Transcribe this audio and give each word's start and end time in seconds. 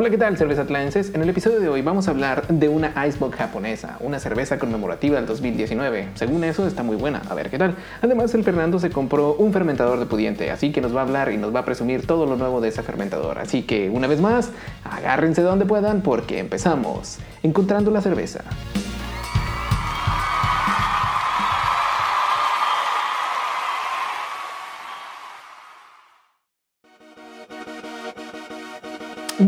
Hola, 0.00 0.08
¿qué 0.08 0.16
tal, 0.16 0.38
cerveza 0.38 0.62
atlanenses? 0.62 1.14
En 1.14 1.20
el 1.20 1.28
episodio 1.28 1.60
de 1.60 1.68
hoy 1.68 1.82
vamos 1.82 2.08
a 2.08 2.12
hablar 2.12 2.48
de 2.48 2.70
una 2.70 3.06
Icebox 3.06 3.36
japonesa, 3.36 3.98
una 4.00 4.18
cerveza 4.18 4.58
conmemorativa 4.58 5.16
del 5.16 5.26
2019. 5.26 6.08
Según 6.14 6.42
eso, 6.42 6.66
está 6.66 6.82
muy 6.82 6.96
buena. 6.96 7.20
A 7.28 7.34
ver 7.34 7.50
qué 7.50 7.58
tal. 7.58 7.74
Además, 8.00 8.32
el 8.32 8.42
Fernando 8.42 8.78
se 8.78 8.88
compró 8.88 9.34
un 9.34 9.52
fermentador 9.52 9.98
de 9.98 10.06
pudiente, 10.06 10.50
así 10.50 10.72
que 10.72 10.80
nos 10.80 10.96
va 10.96 11.00
a 11.00 11.02
hablar 11.02 11.30
y 11.30 11.36
nos 11.36 11.54
va 11.54 11.60
a 11.60 11.64
presumir 11.66 12.06
todo 12.06 12.24
lo 12.24 12.36
nuevo 12.36 12.62
de 12.62 12.70
ese 12.70 12.82
fermentador. 12.82 13.40
Así 13.40 13.64
que, 13.64 13.90
una 13.90 14.06
vez 14.06 14.22
más, 14.22 14.52
agárrense 14.84 15.42
donde 15.42 15.66
puedan 15.66 16.00
porque 16.00 16.38
empezamos. 16.38 17.18
Encontrando 17.42 17.90
la 17.90 18.00
cerveza. 18.00 18.40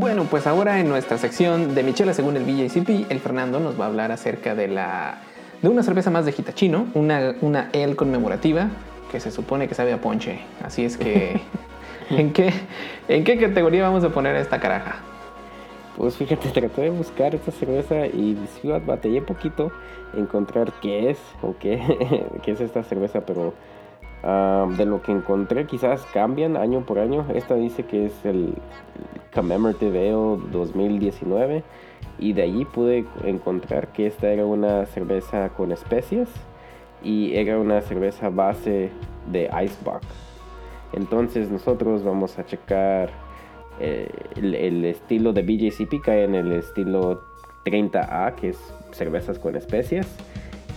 Bueno, 0.03 0.25
pues 0.25 0.49
ahora 0.49 0.81
en 0.81 0.89
nuestra 0.89 1.17
sección 1.17 1.77
de 1.77 1.85
Michela 1.85 2.13
según 2.13 2.37
el 2.37 2.43
VJCP, 2.43 3.09
el 3.09 3.21
Fernando 3.21 3.61
nos 3.61 3.81
va 3.81 3.85
a 3.85 3.87
hablar 3.87 4.11
acerca 4.11 4.57
de 4.57 4.67
la 4.67 5.19
de 5.63 5.69
una 5.69 5.85
cerveza 5.85 6.11
más 6.11 6.25
de 6.25 6.33
Hitachino, 6.33 6.89
una 6.95 7.37
una 7.41 7.71
ale 7.73 7.95
conmemorativa 7.95 8.67
que 9.13 9.21
se 9.21 9.31
supone 9.31 9.69
que 9.69 9.77
sabe 9.77 9.93
a 9.93 10.01
ponche. 10.01 10.41
Así 10.65 10.85
es 10.85 10.97
que 10.99 11.41
¿en 12.11 12.33
qué 12.33 12.53
en 13.07 13.23
qué 13.23 13.39
categoría 13.39 13.85
vamos 13.85 14.03
a 14.03 14.09
poner 14.09 14.35
esta 14.35 14.59
caraja? 14.59 14.97
Pues 15.97 16.17
fíjate, 16.17 16.49
traté 16.49 16.83
de 16.83 16.91
buscar 16.91 17.37
esta 17.37 17.53
cerveza 17.53 18.05
y 18.07 18.37
sí 18.61 18.73
batallé 18.85 19.23
poquito 19.23 19.71
encontrar 20.15 20.73
qué 20.83 21.11
es 21.11 21.19
o 21.43 21.55
qué, 21.61 21.81
qué 22.43 22.51
es 22.51 22.61
esta 22.61 22.83
cerveza, 22.83 23.21
pero 23.21 23.55
Ah, 24.25 24.69
de 24.77 24.87
lo 24.87 25.03
que 25.03 25.11
encontré, 25.11 25.67
quizás 25.67 26.07
cambian 26.13 26.57
año 26.57 26.87
por 26.87 26.99
año. 27.01 27.27
Esta 27.35 27.57
dice 27.57 27.85
que 27.85 28.07
es 28.07 28.25
el 28.25 28.55
Commemorative 29.33 29.99
Ale 29.99 30.41
2019. 30.51 31.63
Y 32.19 32.33
de 32.35 32.43
allí 32.43 32.65
pude 32.65 33.05
encontrar 33.25 33.89
que 33.93 34.07
esta 34.07 34.29
era 34.29 34.47
una 34.47 34.87
cerveza 34.87 35.49
con 35.51 35.73
especias 35.73 36.29
y 37.03 37.35
era 37.35 37.59
una 37.59 37.81
cerveza 37.81 38.29
base 38.29 38.91
de 39.31 39.45
Icebox. 39.45 40.07
Entonces 40.93 41.51
nosotros 41.51 42.05
vamos 42.05 42.39
a 42.39 42.45
checar 42.45 43.11
eh, 43.81 44.09
el, 44.37 44.85
estilo 44.85 45.33
de 45.33 45.43
BJCP 45.43 46.03
cae 46.05 46.25
en 46.25 46.35
el 46.35 46.53
estilo 46.53 47.23
30A, 47.65 48.35
que 48.35 48.51
es 48.51 48.75
cervezas 48.93 49.39
con 49.39 49.57
especias. 49.57 50.07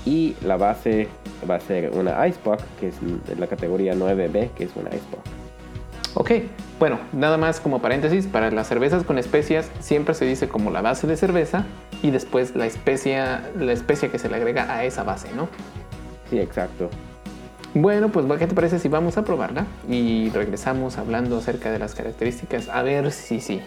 Y 0.05 0.35
la 0.43 0.57
base 0.57 1.07
va 1.49 1.55
a 1.55 1.59
ser 1.59 1.91
una 1.91 2.27
Icebox, 2.27 2.63
que 2.79 2.87
es 2.87 2.99
la 3.37 3.47
categoría 3.47 3.93
9B, 3.93 4.51
que 4.51 4.65
es 4.65 4.75
una 4.75 4.89
Icebox. 4.89 5.44
Ok, 6.17 6.31
bueno, 6.79 6.97
nada 7.11 7.37
más 7.37 7.59
como 7.59 7.81
paréntesis, 7.81 8.25
para 8.25 8.49
las 8.49 8.67
cervezas 8.67 9.03
con 9.03 9.17
especias 9.17 9.69
siempre 9.81 10.15
se 10.15 10.23
dice 10.23 10.47
como 10.47 10.71
la 10.71 10.81
base 10.81 11.07
de 11.07 11.17
cerveza 11.17 11.65
y 12.01 12.09
después 12.09 12.55
la 12.55 12.65
especia, 12.65 13.51
la 13.59 13.73
especia 13.73 14.09
que 14.09 14.17
se 14.17 14.29
le 14.29 14.37
agrega 14.37 14.73
a 14.73 14.85
esa 14.85 15.03
base, 15.03 15.27
¿no? 15.35 15.49
Sí, 16.29 16.39
exacto. 16.39 16.89
Bueno, 17.73 18.09
pues 18.13 18.25
¿qué 18.39 18.47
te 18.47 18.55
parece 18.55 18.79
si 18.79 18.87
vamos 18.87 19.17
a 19.17 19.25
probarla? 19.25 19.65
Y 19.89 20.29
regresamos 20.29 20.97
hablando 20.97 21.37
acerca 21.37 21.69
de 21.69 21.79
las 21.79 21.93
características, 21.95 22.69
a 22.69 22.81
ver 22.81 23.11
si 23.11 23.41
sí. 23.41 23.61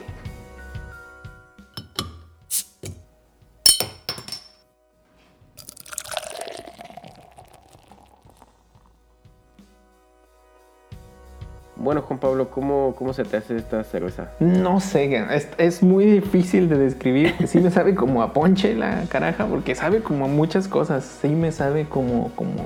Bueno, 11.79 12.03
Juan 12.03 12.19
Pablo, 12.19 12.51
¿cómo, 12.51 12.95
¿cómo 12.99 13.13
se 13.13 13.25
te 13.25 13.37
hace 13.37 13.57
esta 13.57 13.85
cerveza? 13.85 14.31
No 14.41 14.81
sé, 14.81 15.15
es, 15.35 15.49
es, 15.59 15.83
muy 15.83 16.07
difícil 16.07 16.69
de 16.69 16.77
describir. 16.77 17.35
Sí 17.47 17.61
me 17.61 17.71
sabe 17.71 17.95
como 17.95 18.23
a 18.23 18.33
ponche 18.33 18.75
la 18.75 19.05
caraja, 19.09 19.47
porque 19.47 19.77
sabe 19.77 20.03
como 20.03 20.25
a 20.25 20.29
muchas 20.29 20.67
cosas. 20.67 21.05
Sí 21.05 21.29
me 21.29 21.53
sabe 21.53 21.89
como, 21.89 22.33
como, 22.35 22.65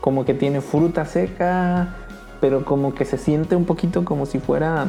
como 0.00 0.24
que 0.24 0.32
tiene 0.32 0.60
fruta 0.60 1.06
seca, 1.06 1.96
pero 2.40 2.64
como 2.64 2.94
que 2.94 3.04
se 3.04 3.18
siente 3.18 3.56
un 3.56 3.64
poquito 3.64 4.04
como 4.04 4.26
si 4.26 4.38
fuera, 4.38 4.86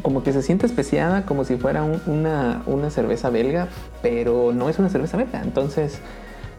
como 0.00 0.22
que 0.22 0.32
se 0.32 0.40
siente 0.40 0.64
especiada, 0.64 1.26
como 1.26 1.44
si 1.44 1.56
fuera 1.56 1.82
un, 1.82 2.00
una, 2.06 2.62
una 2.64 2.88
cerveza 2.88 3.28
belga, 3.28 3.68
pero 4.00 4.52
no 4.54 4.70
es 4.70 4.78
una 4.78 4.88
cerveza 4.88 5.18
belga. 5.18 5.42
Entonces 5.42 6.00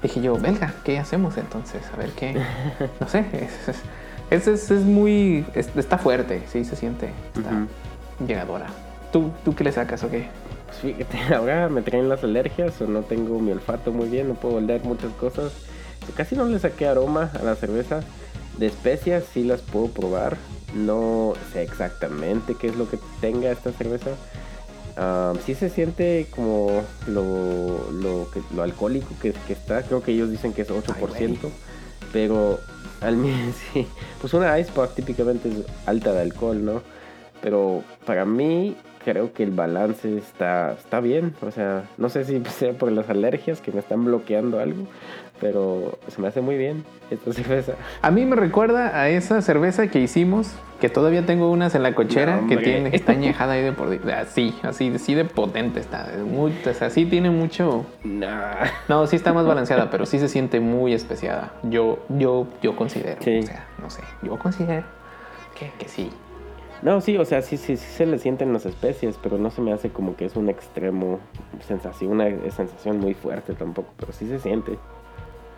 dije 0.03 0.21
yo, 0.21 0.37
belga, 0.37 0.75
¿qué 0.83 0.99
hacemos 0.99 1.37
entonces? 1.37 1.81
A 1.91 1.97
ver 1.97 2.09
qué, 2.11 2.39
no 2.99 3.07
sé. 3.07 3.25
Es, 3.33 3.69
es, 3.69 3.81
es, 4.31 4.47
es, 4.47 4.71
es 4.71 4.81
muy. 4.83 5.45
Es, 5.53 5.69
está 5.75 5.97
fuerte, 5.97 6.41
sí, 6.51 6.63
se 6.63 6.75
siente. 6.75 7.11
Está 7.35 7.49
uh 7.51 7.53
-huh. 7.53 8.27
llegadora. 8.27 8.67
¿Tú, 9.11 9.29
¿Tú 9.43 9.53
qué 9.53 9.65
le 9.65 9.71
sacas 9.73 10.03
o 10.03 10.09
qué? 10.09 10.29
Pues 10.65 10.77
fíjate, 10.79 11.35
ahora 11.35 11.67
me 11.69 11.81
traen 11.81 12.07
las 12.07 12.23
alergias 12.23 12.81
o 12.81 12.87
no 12.87 13.01
tengo 13.01 13.39
mi 13.39 13.51
olfato 13.51 13.91
muy 13.91 14.07
bien, 14.07 14.29
no 14.29 14.35
puedo 14.35 14.55
oler 14.55 14.83
muchas 14.83 15.11
cosas. 15.13 15.51
Casi 16.15 16.35
no 16.35 16.45
le 16.45 16.59
saqué 16.59 16.87
aroma 16.87 17.29
a 17.39 17.43
la 17.43 17.55
cerveza. 17.55 18.01
De 18.57 18.67
especias 18.67 19.25
sí 19.33 19.43
las 19.43 19.61
puedo 19.61 19.87
probar. 19.87 20.37
No 20.73 21.33
sé 21.51 21.63
exactamente 21.63 22.55
qué 22.55 22.67
es 22.67 22.75
lo 22.77 22.89
que 22.89 22.97
tenga 23.19 23.51
esta 23.51 23.71
cerveza. 23.73 24.11
Um, 24.97 25.37
sí 25.45 25.55
se 25.55 25.69
siente 25.69 26.27
como 26.31 26.83
lo, 27.07 27.91
lo, 27.91 28.27
lo 28.53 28.63
alcohólico 28.63 29.09
que, 29.21 29.33
que, 29.33 29.53
está. 29.53 29.83
Creo 29.83 30.01
que 30.01 30.11
ellos 30.11 30.29
dicen 30.29 30.53
que 30.53 30.61
es 30.61 30.69
8%. 30.69 30.93
Ay, 30.95 31.39
pero 32.11 32.59
al 33.01 33.17
menos 33.17 33.55
sí. 33.73 33.87
Pues 34.19 34.33
una 34.33 34.57
Icebox 34.59 34.95
típicamente 34.95 35.49
es 35.49 35.55
alta 35.85 36.13
de 36.13 36.21
alcohol, 36.21 36.63
¿no? 36.63 36.81
Pero 37.41 37.83
para 38.05 38.25
mí 38.25 38.75
creo 39.03 39.33
que 39.33 39.43
el 39.43 39.51
balance 39.51 40.17
está, 40.17 40.73
está 40.73 40.99
bien. 40.99 41.33
O 41.41 41.51
sea, 41.51 41.83
no 41.97 42.09
sé 42.09 42.23
si 42.25 42.41
sea 42.45 42.73
por 42.73 42.91
las 42.91 43.09
alergias 43.09 43.61
que 43.61 43.71
me 43.71 43.79
están 43.79 44.05
bloqueando 44.05 44.59
algo, 44.59 44.87
pero 45.39 45.97
se 46.07 46.21
me 46.21 46.27
hace 46.27 46.41
muy 46.41 46.57
bien 46.57 46.83
esta 47.09 47.33
cerveza. 47.33 47.73
A 48.01 48.11
mí 48.11 48.25
me 48.25 48.35
recuerda 48.35 48.99
a 48.99 49.09
esa 49.09 49.41
cerveza 49.41 49.87
que 49.87 49.99
hicimos, 49.99 50.51
que 50.79 50.89
todavía 50.89 51.25
tengo 51.25 51.51
unas 51.51 51.75
en 51.75 51.83
la 51.83 51.93
cochera, 51.93 52.41
no, 52.41 52.47
que 52.47 52.57
tiene, 52.57 52.95
está 52.95 53.11
añejada 53.11 53.53
ahí 53.53 53.61
de 53.61 53.71
por 53.71 53.89
así, 54.11 54.55
así, 54.63 54.91
así 54.95 55.13
de 55.13 55.25
potente 55.25 55.79
está. 55.79 56.07
Muy, 56.25 56.53
o 56.65 56.73
sea, 56.73 56.89
sí 56.89 57.05
tiene 57.05 57.29
mucho. 57.29 57.85
Nah. 58.03 58.65
No, 58.87 59.05
sí 59.07 59.15
está 59.15 59.33
más 59.33 59.45
balanceada, 59.45 59.89
pero 59.89 60.05
sí 60.05 60.19
se 60.19 60.27
siente 60.27 60.59
muy 60.59 60.93
especiada. 60.93 61.53
Yo, 61.63 61.99
yo, 62.09 62.47
yo 62.61 62.75
considero. 62.75 63.21
Sí. 63.21 63.39
O 63.39 63.43
sea, 63.43 63.67
no 63.81 63.89
sé, 63.89 64.01
yo 64.23 64.37
considero 64.37 64.85
que, 65.57 65.71
que 65.77 65.87
sí. 65.87 66.09
No, 66.81 66.99
sí, 66.99 67.15
o 67.17 67.25
sea, 67.25 67.43
sí, 67.43 67.57
sí, 67.57 67.77
sí, 67.77 67.85
se 67.85 68.07
le 68.07 68.17
sienten 68.17 68.53
las 68.53 68.65
especies, 68.65 69.19
pero 69.21 69.37
no 69.37 69.51
se 69.51 69.61
me 69.61 69.71
hace 69.71 69.89
como 69.89 70.15
que 70.15 70.25
es 70.25 70.35
un 70.35 70.49
extremo 70.49 71.19
sensación, 71.67 72.13
una 72.13 72.29
sensación 72.49 72.99
muy 72.99 73.13
fuerte 73.13 73.53
tampoco, 73.53 73.89
pero 73.97 74.11
sí 74.11 74.27
se 74.27 74.39
siente. 74.39 74.79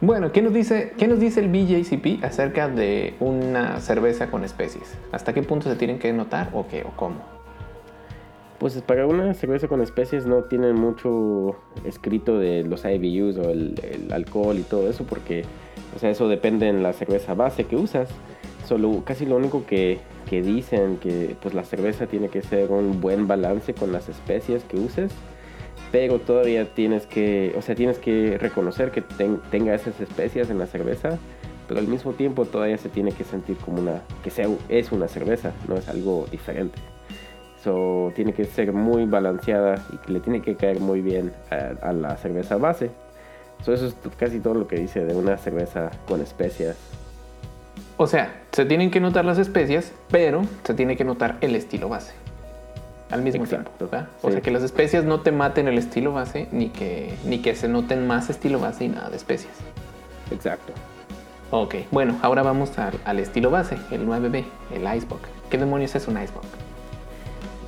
Bueno, 0.02 0.34
¿qué 0.34 0.42
nos 0.42 0.54
dice, 0.54 0.92
qué 0.98 1.08
nos 1.08 1.22
dice 1.22 1.40
el 1.40 1.48
BJCP 1.48 2.26
acerca 2.26 2.68
de 2.68 3.16
una 3.22 3.80
cerveza 3.80 4.30
con 4.30 4.44
especies? 4.44 4.98
¿Hasta 5.14 5.34
qué 5.34 5.44
punto 5.44 5.70
se 5.70 5.78
tienen 5.78 5.98
que 5.98 6.12
notar 6.12 6.50
o 6.52 6.68
qué 6.68 6.84
o 6.84 6.90
cómo? 6.98 7.22
Pues 8.60 8.82
para 8.82 9.08
una 9.08 9.34
cerveza 9.34 9.70
con 9.70 9.82
especies 9.82 10.26
no 10.26 10.44
tienen 10.44 10.76
mucho 10.76 11.56
escrito 11.86 12.38
de 12.38 12.64
los 12.66 12.84
IBUs 12.84 13.38
o 13.38 13.50
el, 13.50 13.80
el 13.82 14.12
alcohol 14.12 14.58
y 14.60 14.64
todo 14.64 14.90
eso 14.90 15.06
porque, 15.06 15.46
o 15.96 16.00
sea, 16.00 16.10
eso 16.10 16.28
depende 16.28 16.68
en 16.68 16.84
la 16.84 16.92
cerveza 16.92 17.34
base 17.34 17.64
que 17.64 17.78
usas. 17.78 18.10
Solo 18.66 19.04
casi 19.06 19.26
lo 19.26 19.36
único 19.36 19.66
que, 19.66 20.00
que 20.30 20.42
dicen 20.42 20.98
que 20.98 21.36
pues 21.42 21.54
la 21.54 21.64
cerveza 21.64 22.08
tiene 22.08 22.30
que 22.30 22.42
ser 22.42 22.72
un 22.72 23.02
buen 23.02 23.28
balance 23.28 23.74
con 23.74 23.92
las 23.92 24.10
especies 24.10 24.64
que 24.64 24.78
uses 24.78 25.12
pero 25.94 26.18
todavía 26.18 26.74
tienes 26.74 27.06
que, 27.06 27.54
o 27.56 27.62
sea, 27.62 27.76
tienes 27.76 28.00
que 28.00 28.40
reconocer 28.40 28.90
que 28.90 29.02
ten, 29.02 29.40
tenga 29.52 29.76
esas 29.76 30.02
especias 30.02 30.50
en 30.50 30.58
la 30.58 30.66
cerveza, 30.66 31.20
pero 31.68 31.80
al 31.80 31.88
mismo 31.88 32.14
tiempo 32.14 32.46
todavía 32.46 32.80
se 32.80 32.90
tiene 32.90 33.12
que 33.12 33.24
sentir 33.24 33.58
como 33.58 33.80
una, 33.80 34.02
que 34.24 34.32
sea, 34.32 34.48
es 34.70 34.92
una 34.92 35.08
cerveza, 35.08 35.52
no 35.68 35.76
es 35.76 35.88
algo 35.88 36.26
diferente. 36.32 36.80
So, 37.64 38.12
tiene 38.16 38.34
que 38.34 38.46
ser 38.46 38.74
muy 38.74 39.06
balanceada 39.06 39.86
y 39.94 39.98
que 39.98 40.14
le 40.14 40.20
tiene 40.20 40.42
que 40.42 40.56
caer 40.56 40.80
muy 40.80 41.02
bien 41.02 41.32
a, 41.52 41.88
a 41.88 41.94
la 41.94 42.18
cerveza 42.18 42.58
base. 42.58 42.90
So, 43.64 43.72
eso 43.72 43.86
es 43.86 43.96
casi 44.18 44.40
todo 44.40 44.56
lo 44.56 44.68
que 44.68 44.78
dice 44.78 45.06
de 45.06 45.14
una 45.14 45.38
cerveza 45.38 45.92
con 46.08 46.22
especias. 46.22 46.76
O 48.04 48.08
sea, 48.08 48.42
se 48.52 48.66
tienen 48.66 48.92
que 48.92 49.00
notar 49.00 49.24
las 49.24 49.38
especias, 49.38 49.94
pero 50.12 50.42
se 50.66 50.74
tiene 50.74 50.98
que 50.98 51.06
notar 51.06 51.38
el 51.40 51.56
estilo 51.56 51.88
base 51.88 52.12
al 53.10 53.22
mismo 53.22 53.46
Exacto. 53.46 53.72
tiempo. 53.78 53.96
¿verdad? 53.96 54.10
O 54.22 54.30
sea, 54.30 54.42
que 54.42 54.52
las 54.52 54.62
especias 54.62 55.06
no 55.06 55.22
te 55.22 55.32
maten 55.32 55.70
el 55.70 55.78
estilo 55.78 56.12
base, 56.12 56.50
ni 56.52 56.68
que, 56.68 57.14
ni 57.24 57.40
que 57.40 57.56
se 57.56 57.70
noten 57.70 58.06
más 58.06 58.30
estilo 58.30 58.60
base 58.60 58.84
y 58.84 58.90
nada 58.90 59.10
de 59.10 59.16
especias. 59.16 59.54
Exacto. 60.32 60.74
Ok, 61.50 61.76
bueno, 61.92 62.20
ahora 62.24 62.44
vamos 62.44 62.78
al, 62.78 63.00
al 63.06 63.20
estilo 63.20 63.50
base, 63.50 63.78
el 63.90 64.06
9B, 64.06 64.44
el 64.76 64.82
Icebox. 64.98 65.22
¿Qué 65.50 65.58
demonios 65.58 65.96
es 65.96 66.06
un 66.10 66.22
Icebox? 66.22 66.46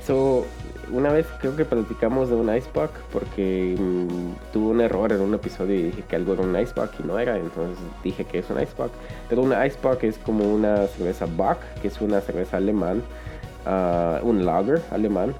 So, 0.06 0.44
una 0.92 1.12
vez 1.12 1.26
creo 1.40 1.56
que 1.56 1.64
platicamos 1.64 2.28
de 2.28 2.36
un 2.36 2.54
Icebox 2.54 2.92
porque 3.12 3.76
mmm, 3.78 4.52
tuve 4.52 4.66
un 4.66 4.80
error 4.80 5.12
en 5.12 5.20
un 5.20 5.34
episodio 5.34 5.74
y 5.74 5.82
dije 5.84 6.04
que 6.08 6.16
algo 6.16 6.34
era 6.34 6.42
un 6.42 6.58
Icebox 6.58 7.00
y 7.00 7.06
no 7.06 7.18
era, 7.18 7.36
entonces 7.36 7.78
dije 8.04 8.24
que 8.24 8.38
es 8.38 8.50
un 8.50 8.60
Icebox. 8.60 8.90
Pero 9.28 9.42
un 9.42 9.52
Icebox 9.52 10.04
es 10.04 10.18
como 10.18 10.44
una 10.44 10.86
cerveza 10.86 11.26
Bock, 11.26 11.58
que 11.82 11.88
es 11.88 12.00
una 12.00 12.20
cerveza 12.20 12.56
alemán 12.56 13.02
uh, 13.66 14.26
un 14.26 14.44
lager 14.44 14.80
alemán, 14.90 15.34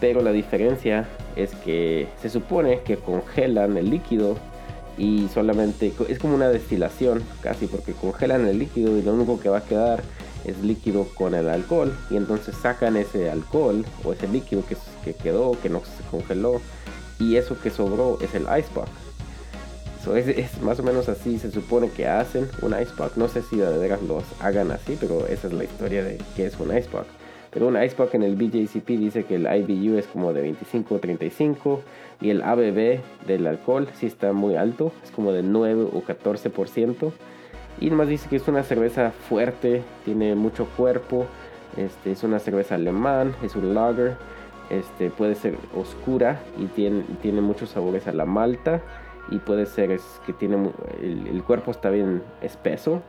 pero 0.00 0.22
la 0.22 0.32
diferencia 0.32 1.06
es 1.36 1.54
que 1.56 2.08
se 2.20 2.28
supone 2.28 2.80
que 2.80 2.96
congelan 2.96 3.76
el 3.76 3.90
líquido 3.90 4.36
y 4.98 5.28
solamente 5.28 5.92
es 6.08 6.18
como 6.18 6.34
una 6.34 6.48
destilación 6.48 7.22
casi 7.42 7.66
porque 7.66 7.92
congelan 7.92 8.46
el 8.46 8.58
líquido 8.58 8.96
y 8.96 9.02
lo 9.02 9.12
único 9.12 9.38
que 9.38 9.50
va 9.50 9.58
a 9.58 9.64
quedar 9.64 10.02
es 10.46 10.58
líquido 10.62 11.06
con 11.14 11.34
el 11.34 11.48
alcohol 11.48 11.92
y 12.10 12.16
entonces 12.16 12.54
sacan 12.56 12.96
ese 12.96 13.30
alcohol 13.30 13.84
o 14.04 14.12
ese 14.12 14.28
líquido 14.28 14.64
que, 14.66 14.76
que 15.04 15.14
quedó, 15.14 15.52
que 15.60 15.68
no 15.68 15.80
se 15.80 16.02
congeló 16.10 16.60
y 17.18 17.36
eso 17.36 17.58
que 17.60 17.70
sobró 17.70 18.18
es 18.20 18.34
el 18.34 18.42
ice 18.42 18.68
pack. 18.74 18.88
es, 20.16 20.60
más 20.62 20.78
o 20.78 20.82
menos 20.82 21.08
así 21.08 21.38
se 21.38 21.50
supone 21.50 21.90
que 21.90 22.06
hacen 22.06 22.48
un 22.62 22.72
ice 22.80 22.92
pack. 22.96 23.16
No 23.16 23.28
sé 23.28 23.42
si 23.42 23.56
de 23.56 23.78
veras 23.78 24.02
los 24.02 24.24
hagan 24.40 24.70
así, 24.70 24.96
pero 24.98 25.26
esa 25.26 25.48
es 25.48 25.52
la 25.52 25.64
historia 25.64 26.04
de 26.04 26.18
qué 26.34 26.46
es 26.46 26.58
un 26.58 26.76
ice 26.76 26.88
pack. 26.90 27.06
Pero 27.50 27.68
un 27.68 27.82
ice 27.82 27.96
pack 27.96 28.14
en 28.14 28.22
el 28.22 28.36
BJCP 28.36 28.86
dice 28.86 29.24
que 29.24 29.36
el 29.36 29.46
IBU 29.46 29.96
es 29.96 30.06
como 30.06 30.32
de 30.34 30.42
25 30.42 30.94
o 30.94 30.98
35 30.98 31.80
y 32.20 32.30
el 32.30 32.42
ABB 32.42 33.00
del 33.26 33.46
alcohol 33.46 33.88
sí 33.98 34.06
está 34.06 34.32
muy 34.32 34.56
alto, 34.56 34.92
es 35.02 35.10
como 35.10 35.32
de 35.32 35.42
9 35.42 35.88
o 35.92 36.02
14%. 36.02 37.12
Y 37.80 37.90
nomás 37.90 38.08
dice 38.08 38.28
que 38.28 38.36
es 38.36 38.48
una 38.48 38.62
cerveza 38.62 39.10
fuerte, 39.10 39.82
tiene 40.04 40.34
mucho 40.34 40.66
cuerpo, 40.76 41.26
este, 41.76 42.12
es 42.12 42.22
una 42.22 42.38
cerveza 42.38 42.76
alemán, 42.76 43.34
es 43.42 43.54
un 43.54 43.74
lager, 43.74 44.16
este, 44.70 45.10
puede 45.10 45.34
ser 45.34 45.56
oscura 45.76 46.40
y 46.58 46.66
tiene, 46.66 47.04
tiene 47.22 47.40
muchos 47.40 47.70
sabores 47.70 48.08
a 48.08 48.12
la 48.12 48.24
malta 48.24 48.80
y 49.30 49.38
puede 49.38 49.66
ser 49.66 49.98
que 50.24 50.32
tiene 50.32 50.70
el, 51.00 51.42
cuerpo 51.44 51.70
está 51.70 51.90
bien 51.90 52.22
espeso 52.40 53.02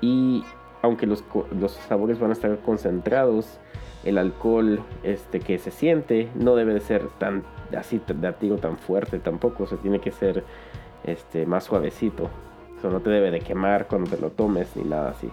y 0.00 0.44
aunque 0.82 1.06
los, 1.06 1.24
los, 1.58 1.72
sabores 1.72 2.18
van 2.18 2.30
a 2.30 2.32
estar 2.32 2.58
concentrados 2.58 3.58
el 4.04 4.18
alcohol 4.18 4.80
este 5.02 5.40
que 5.40 5.58
se 5.58 5.70
siente 5.70 6.28
no 6.34 6.56
debe 6.56 6.74
de 6.74 6.80
ser 6.80 7.08
tan 7.18 7.42
así 7.76 8.00
de 8.06 8.32
tan 8.58 8.78
fuerte 8.78 9.18
tampoco 9.18 9.64
o 9.64 9.66
se 9.66 9.76
tiene 9.76 10.00
que 10.00 10.10
ser 10.10 10.44
este 11.04 11.46
más 11.46 11.64
suavecito 11.64 12.30
no 12.82 13.00
te 13.00 13.10
debe 13.10 13.30
de 13.30 13.40
quemar 13.40 13.86
cuando 13.86 14.10
te 14.10 14.20
lo 14.20 14.30
tomes 14.30 14.68
ni 14.76 14.84
nada 14.84 15.10
así. 15.10 15.30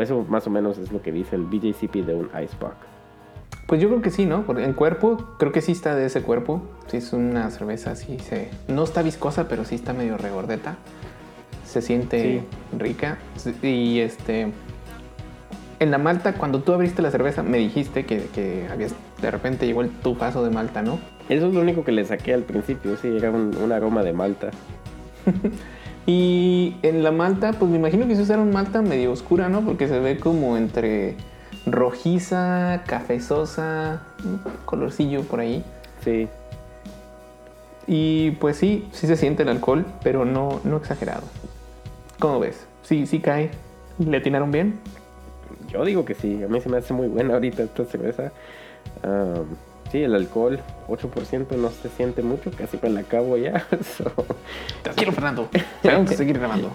eso 0.00 0.24
más 0.28 0.46
o 0.46 0.50
menos 0.50 0.78
es 0.78 0.92
lo 0.92 1.02
que 1.02 1.12
dice 1.12 1.36
el 1.36 1.44
BJCP 1.44 2.06
de 2.06 2.14
un 2.14 2.30
Ice 2.42 2.56
Pack. 2.58 2.76
Pues 3.66 3.80
yo 3.80 3.88
creo 3.88 4.02
que 4.02 4.10
sí, 4.10 4.26
¿no? 4.26 4.42
Porque 4.42 4.64
en 4.64 4.74
cuerpo, 4.74 5.16
creo 5.38 5.52
que 5.52 5.60
sí 5.60 5.72
está 5.72 5.94
de 5.94 6.06
ese 6.06 6.22
cuerpo. 6.22 6.62
Sí 6.88 6.98
es 6.98 7.12
una 7.12 7.50
cerveza 7.50 7.92
así, 7.92 8.18
se... 8.18 8.50
no 8.68 8.84
está 8.84 9.02
viscosa, 9.02 9.48
pero 9.48 9.64
sí 9.64 9.74
está 9.74 9.92
medio 9.92 10.18
regordeta. 10.18 10.76
Se 11.64 11.80
siente 11.80 12.44
rica. 12.76 13.18
Y 13.62 14.00
este... 14.00 14.52
En 15.78 15.90
la 15.90 15.98
malta, 15.98 16.34
cuando 16.34 16.62
tú 16.62 16.72
abriste 16.72 17.02
la 17.02 17.10
cerveza, 17.10 17.42
me 17.42 17.58
dijiste 17.58 18.06
que, 18.06 18.26
que 18.32 18.68
habías, 18.70 18.94
de 19.20 19.30
repente 19.30 19.66
llegó 19.66 19.80
el 19.80 19.90
tufazo 19.90 20.44
de 20.44 20.50
malta, 20.50 20.82
¿no? 20.82 21.00
Eso 21.28 21.48
es 21.48 21.54
lo 21.54 21.60
único 21.60 21.82
que 21.82 21.90
le 21.90 22.04
saqué 22.04 22.34
al 22.34 22.42
principio, 22.42 22.96
sí, 22.96 23.08
era 23.16 23.30
un, 23.30 23.56
un 23.56 23.72
aroma 23.72 24.04
de 24.04 24.12
malta. 24.12 24.50
Y 26.06 26.76
en 26.82 27.04
la 27.04 27.12
malta, 27.12 27.52
pues 27.52 27.70
me 27.70 27.78
imagino 27.78 28.08
que 28.08 28.16
se 28.16 28.22
usaron 28.22 28.50
malta 28.50 28.82
medio 28.82 29.12
oscura, 29.12 29.48
¿no? 29.48 29.60
Porque 29.62 29.86
se 29.86 30.00
ve 30.00 30.18
como 30.18 30.56
entre 30.56 31.16
rojiza, 31.66 32.82
cafezosa, 32.86 34.02
colorcillo 34.64 35.22
por 35.22 35.40
ahí. 35.40 35.64
Sí. 36.02 36.28
Y 37.86 38.32
pues 38.32 38.56
sí, 38.56 38.88
sí 38.92 39.06
se 39.06 39.16
siente 39.16 39.42
el 39.42 39.48
alcohol, 39.48 39.86
pero 40.02 40.24
no, 40.24 40.60
no 40.64 40.76
exagerado. 40.76 41.22
¿Cómo 42.18 42.40
ves? 42.40 42.66
Sí, 42.82 43.06
sí 43.06 43.20
cae. 43.20 43.50
¿Le 43.98 44.16
atinaron 44.16 44.50
bien? 44.50 44.80
Yo 45.68 45.84
digo 45.84 46.04
que 46.04 46.14
sí. 46.14 46.42
A 46.42 46.48
mí 46.48 46.60
se 46.60 46.68
me 46.68 46.78
hace 46.78 46.94
muy 46.94 47.08
buena 47.08 47.34
ahorita 47.34 47.62
esta 47.62 47.84
cerveza. 47.84 48.32
Sí, 49.92 50.02
el 50.02 50.14
alcohol, 50.14 50.58
8% 50.88 51.54
no 51.56 51.68
se 51.68 51.90
siente 51.90 52.22
mucho, 52.22 52.50
casi 52.50 52.78
me 52.82 52.88
la 52.88 53.00
acabo 53.00 53.36
ya. 53.36 53.66
Te 54.82 54.90
quiero, 54.96 55.12
Fernando. 55.12 55.50
Tenemos 55.82 56.08
que 56.08 56.16
seguir 56.16 56.38
grabando. 56.38 56.70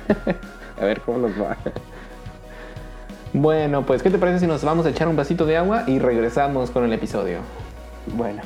a 0.80 0.84
ver 0.86 1.02
cómo 1.02 1.18
nos 1.28 1.32
va. 1.32 1.58
Bueno, 3.34 3.84
pues, 3.84 4.02
¿qué 4.02 4.08
te 4.08 4.16
parece 4.16 4.40
si 4.40 4.46
nos 4.46 4.64
vamos 4.64 4.86
a 4.86 4.90
echar 4.90 5.08
un 5.08 5.16
vasito 5.16 5.44
de 5.44 5.58
agua 5.58 5.84
y 5.86 5.98
regresamos 5.98 6.70
con 6.70 6.84
el 6.84 6.92
episodio? 6.94 7.40
Bueno. 8.06 8.40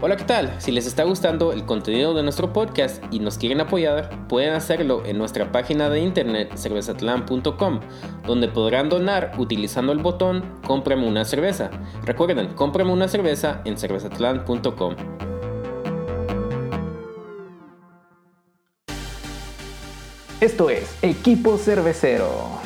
Hola, 0.00 0.16
¿qué 0.16 0.22
tal? 0.22 0.54
Si 0.58 0.70
les 0.70 0.86
está 0.86 1.02
gustando 1.02 1.52
el 1.52 1.66
contenido 1.66 2.14
de 2.14 2.22
nuestro 2.22 2.52
podcast 2.52 3.02
y 3.10 3.18
nos 3.18 3.36
quieren 3.36 3.60
apoyar, 3.60 4.28
pueden 4.28 4.54
hacerlo 4.54 5.02
en 5.04 5.18
nuestra 5.18 5.50
página 5.50 5.90
de 5.90 5.98
internet 5.98 6.52
cervezatlan.com, 6.56 7.80
donde 8.24 8.46
podrán 8.46 8.88
donar 8.88 9.32
utilizando 9.38 9.90
el 9.90 9.98
botón 9.98 10.44
Cómprame 10.64 11.04
una 11.04 11.24
cerveza. 11.24 11.72
Recuerden, 12.04 12.54
cómprame 12.54 12.92
una 12.92 13.08
cerveza 13.08 13.60
en 13.64 13.76
cervezatlan.com. 13.76 14.94
Esto 20.40 20.70
es 20.70 20.96
Equipo 21.02 21.58
Cervecero. 21.58 22.57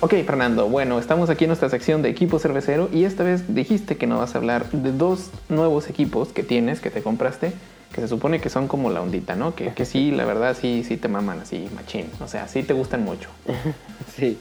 Ok, 0.00 0.14
Fernando, 0.24 0.68
bueno, 0.68 1.00
estamos 1.00 1.28
aquí 1.28 1.42
en 1.42 1.48
nuestra 1.48 1.68
sección 1.70 2.02
de 2.02 2.08
equipo 2.08 2.38
cervecero 2.38 2.88
y 2.92 3.02
esta 3.02 3.24
vez 3.24 3.52
dijiste 3.52 3.96
que 3.96 4.06
nos 4.06 4.20
vas 4.20 4.32
a 4.36 4.38
hablar 4.38 4.70
de 4.70 4.92
dos 4.92 5.30
nuevos 5.48 5.90
equipos 5.90 6.28
que 6.28 6.44
tienes, 6.44 6.78
que 6.78 6.90
te 6.90 7.02
compraste, 7.02 7.52
que 7.92 8.00
se 8.00 8.06
supone 8.06 8.40
que 8.40 8.48
son 8.48 8.68
como 8.68 8.90
la 8.90 9.02
ondita, 9.02 9.34
¿no? 9.34 9.56
Que, 9.56 9.72
que 9.72 9.84
sí, 9.84 10.12
la 10.12 10.24
verdad, 10.24 10.56
sí, 10.58 10.84
sí 10.86 10.98
te 10.98 11.08
maman 11.08 11.40
así, 11.40 11.68
machín. 11.74 12.06
O 12.20 12.28
sea, 12.28 12.46
sí 12.46 12.62
te 12.62 12.74
gustan 12.74 13.04
mucho. 13.04 13.28
Sí. 14.16 14.38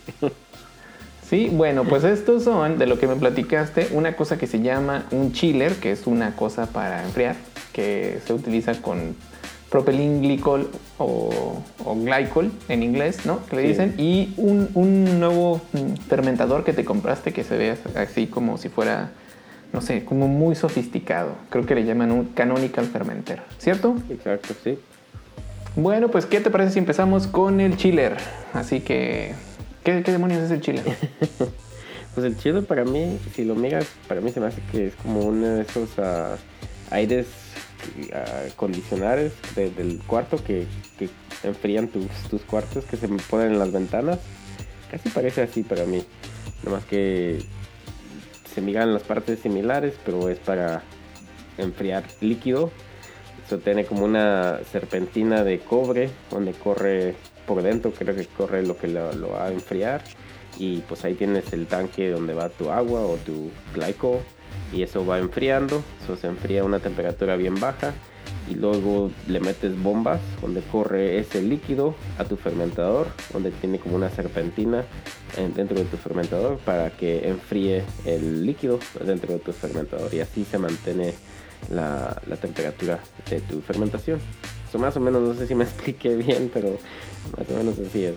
Sí, 1.27 1.49
bueno, 1.51 1.83
pues 1.83 2.03
estos 2.05 2.43
son, 2.43 2.77
de 2.77 2.85
lo 2.85 2.99
que 2.99 3.05
me 3.05 3.15
platicaste, 3.15 3.89
una 3.91 4.15
cosa 4.15 4.37
que 4.37 4.47
se 4.47 4.61
llama 4.61 5.05
un 5.11 5.33
chiller, 5.33 5.75
que 5.75 5.91
es 5.91 6.07
una 6.07 6.35
cosa 6.35 6.67
para 6.67 7.03
enfriar, 7.03 7.35
que 7.73 8.19
se 8.25 8.33
utiliza 8.33 8.81
con 8.81 9.15
propilenglicol 9.69 10.69
o, 10.97 11.61
o 11.83 11.95
glycol 11.95 12.51
en 12.69 12.83
inglés, 12.83 13.25
¿no? 13.25 13.45
Que 13.45 13.57
le 13.57 13.61
dicen. 13.63 13.95
Y 13.97 14.33
un, 14.37 15.19
nuevo 15.19 15.61
fermentador 16.07 16.63
que 16.63 16.73
te 16.73 16.85
compraste 16.85 17.33
que 17.33 17.43
se 17.43 17.57
ve 17.57 17.77
así 17.95 18.27
como 18.27 18.57
si 18.57 18.69
fuera, 18.69 19.11
no 19.73 19.81
sé, 19.81 20.05
como 20.05 20.27
muy 20.27 20.55
sofisticado. 20.55 21.35
Creo 21.49 21.65
que 21.65 21.75
le 21.75 21.85
llaman 21.85 22.11
un 22.11 22.25
canonical 22.25 22.85
fermenter, 22.85 23.41
¿cierto? 23.57 23.95
Exacto, 24.09 24.53
sí. 24.63 24.79
Bueno, 25.75 26.09
pues, 26.09 26.25
¿qué 26.25 26.39
te 26.39 26.49
parece 26.49 26.73
si 26.73 26.79
empezamos 26.79 27.27
con 27.27 27.59
el 27.59 27.77
chiller? 27.77 28.17
Así 28.53 28.79
que, 28.79 29.33
¿qué, 29.83 30.01
demonios 30.01 30.41
es 30.41 30.51
el 30.51 30.61
chiller? 30.61 30.83
pues 32.15 32.25
el 32.25 32.37
chiller 32.37 32.65
para 32.65 32.83
mí, 32.83 33.19
si 33.35 33.43
lo 33.43 33.53
miras, 33.53 33.85
para 34.07 34.21
mí 34.21 34.31
se 34.31 34.39
me 34.39 34.47
hace 34.47 34.61
que 34.71 34.87
es 34.87 34.95
como 34.95 35.19
uno 35.19 35.47
de 35.47 35.61
esos 35.61 35.89
uh, 35.97 36.37
aires 36.89 37.27
condicionadores 38.55 39.33
del 39.55 40.01
cuarto 40.05 40.43
que, 40.43 40.65
enfrían 41.43 41.87
tus, 41.87 42.07
tus, 42.29 42.41
cuartos 42.41 42.85
que 42.85 42.97
se 42.97 43.07
ponen 43.07 43.53
en 43.53 43.59
las 43.59 43.71
ventanas. 43.71 44.19
Casi 44.91 45.09
parece 45.09 45.41
así 45.41 45.63
para 45.63 45.85
mí. 45.85 46.03
Nada 46.63 46.77
más 46.77 46.85
que 46.85 47.39
se 48.53 48.61
miran 48.61 48.93
las 48.93 49.03
partes 49.03 49.39
similares, 49.39 49.93
pero 50.03 50.29
es 50.29 50.39
para 50.39 50.83
enfriar 51.57 52.03
líquido. 52.21 52.71
Eso 53.45 53.59
tiene 53.59 53.85
como 53.85 54.03
una 54.03 54.59
serpentina 54.71 55.43
de 55.43 55.59
cobre 55.59 56.09
donde 56.31 56.53
corre 56.53 57.15
por 57.45 57.61
dentro, 57.61 57.91
creo 57.91 58.15
que 58.15 58.25
corre 58.25 58.65
lo 58.65 58.77
que 58.77 58.87
lo, 58.87 59.13
lo 59.13 59.29
va 59.29 59.45
a 59.45 59.51
enfriar. 59.51 60.03
Y 60.57 60.79
pues 60.79 61.05
ahí 61.05 61.13
tienes 61.13 61.53
el 61.53 61.67
tanque 61.67 62.09
donde 62.09 62.33
va 62.33 62.49
tu 62.49 62.71
agua 62.71 63.01
o 63.01 63.15
tu 63.17 63.51
glycol 63.73 64.19
y 64.73 64.83
eso 64.83 65.05
va 65.05 65.19
enfriando, 65.19 65.83
eso 66.03 66.15
se 66.15 66.27
enfría 66.27 66.61
a 66.61 66.65
una 66.65 66.79
temperatura 66.79 67.35
bien 67.35 67.59
baja 67.59 67.93
y 68.49 68.55
luego 68.55 69.11
le 69.27 69.39
metes 69.39 69.81
bombas 69.81 70.19
donde 70.41 70.61
corre 70.61 71.19
ese 71.19 71.41
líquido 71.41 71.95
a 72.17 72.25
tu 72.25 72.37
fermentador, 72.37 73.07
donde 73.33 73.51
tiene 73.51 73.79
como 73.79 73.95
una 73.95 74.09
serpentina 74.09 74.85
dentro 75.55 75.77
de 75.77 75.85
tu 75.85 75.97
fermentador 75.97 76.57
para 76.59 76.89
que 76.89 77.27
enfríe 77.27 77.83
el 78.05 78.45
líquido 78.45 78.79
dentro 79.05 79.33
de 79.33 79.39
tu 79.39 79.51
fermentador 79.51 80.13
y 80.13 80.19
así 80.19 80.45
se 80.45 80.57
mantiene 80.57 81.13
la, 81.69 82.21
temperatura 82.41 82.99
de 83.29 83.41
tu 83.41 83.61
fermentación. 83.61 84.19
Eso 84.67 84.79
más 84.79 84.95
o 84.97 84.99
menos, 84.99 85.21
no 85.21 85.33
sé 85.33 85.47
si 85.47 85.55
me 85.55 85.63
expliqué 85.65 86.15
bien, 86.15 86.49
pero 86.53 86.77
más 87.37 87.49
o 87.49 87.57
menos 87.57 87.77
así 87.79 88.05
es. 88.05 88.15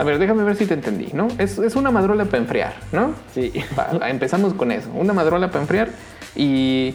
A 0.00 0.02
ver, 0.02 0.18
déjame 0.18 0.44
ver 0.44 0.56
si 0.56 0.64
te 0.64 0.72
entendí, 0.72 1.08
¿no? 1.12 1.28
Es, 1.36 1.58
una 1.76 1.90
madrola 1.90 2.24
para 2.24 2.38
enfriar, 2.38 2.72
¿no? 2.90 3.12
Sí. 3.34 3.52
empezamos 4.08 4.54
con 4.54 4.72
eso. 4.72 4.88
Una 4.94 5.12
madrola 5.12 5.48
para 5.48 5.60
enfriar 5.60 5.90
y 6.34 6.94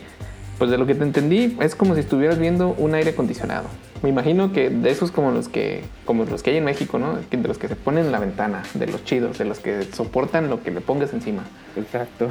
pues 0.58 0.72
de 0.72 0.80
lo 0.80 0.88
que 0.88 0.96
te 0.96 1.04
entendí 1.04 1.56
es 1.62 1.76
como 1.76 1.94
si 1.94 2.00
estuvieras 2.00 2.40
viendo 2.40 2.70
un 2.80 2.96
aire 2.96 3.12
acondicionado. 3.12 3.68
Me 4.02 4.10
imagino 4.10 4.52
que 4.54 4.72
de 4.72 4.90
esos 4.90 5.12
como 5.12 5.30
los 5.30 5.50
que 5.50 5.84
como 6.06 6.26
los 6.26 6.42
que 6.42 6.50
hay 6.50 6.58
en 6.58 6.64
México, 6.64 6.98
¿no? 6.98 7.20
De 7.30 7.48
los 7.48 7.60
que 7.60 7.68
se 7.68 7.76
ponen 7.76 8.06
en 8.06 8.12
la 8.12 8.18
ventana, 8.18 8.64
de 8.74 8.88
los 8.88 9.04
chidos, 9.04 9.38
de 9.38 9.46
los 9.46 9.60
que 9.60 9.84
soportan 9.84 10.50
lo 10.50 10.64
que 10.64 10.72
le 10.72 10.82
pongas 10.82 11.14
encima. 11.14 11.44
Exacto. 11.76 12.30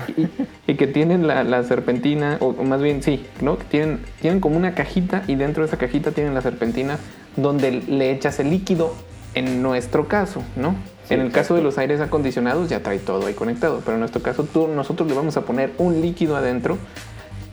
Y, 0.67 0.75
que 0.75 0.89
tienen 0.89 1.29
la, 1.29 1.63
serpentina, 1.63 2.39
o, 2.41 2.53
más 2.65 2.83
bien 2.83 3.01
sí, 3.01 3.25
¿no? 3.41 3.59
Que 3.59 3.65
tienen, 3.67 4.01
tienen 4.21 4.41
como 4.41 4.57
una 4.57 4.75
cajita 4.75 5.23
y 5.29 5.37
dentro 5.37 5.63
de 5.63 5.69
esa 5.69 5.77
cajita 5.77 6.11
tienen 6.11 6.35
la 6.35 6.43
serpentina 6.43 6.99
donde 7.37 7.71
le 7.71 8.11
echas 8.11 8.41
el 8.41 8.51
líquido 8.51 8.93
en 9.35 9.63
nuestro 9.63 10.09
caso, 10.09 10.43
¿no? 10.57 10.75
en 11.11 11.21
el 11.21 11.33
caso 11.33 11.55
de 11.55 11.63
los 11.63 11.77
aires 11.77 12.01
acondicionados 12.01 12.71
ya 12.71 12.83
trae 12.83 12.99
todo 12.99 13.27
ahí 13.27 13.35
conectado, 13.35 13.81
pero 13.85 13.95
en 13.95 14.01
nuestro 14.01 14.23
caso 14.23 14.45
tú, 14.45 14.69
nosotros 14.69 15.09
le 15.09 15.15
vamos 15.15 15.37
a 15.37 15.43
poner 15.43 15.73
un 15.79 16.01
líquido 16.01 16.37
adentro 16.37 16.79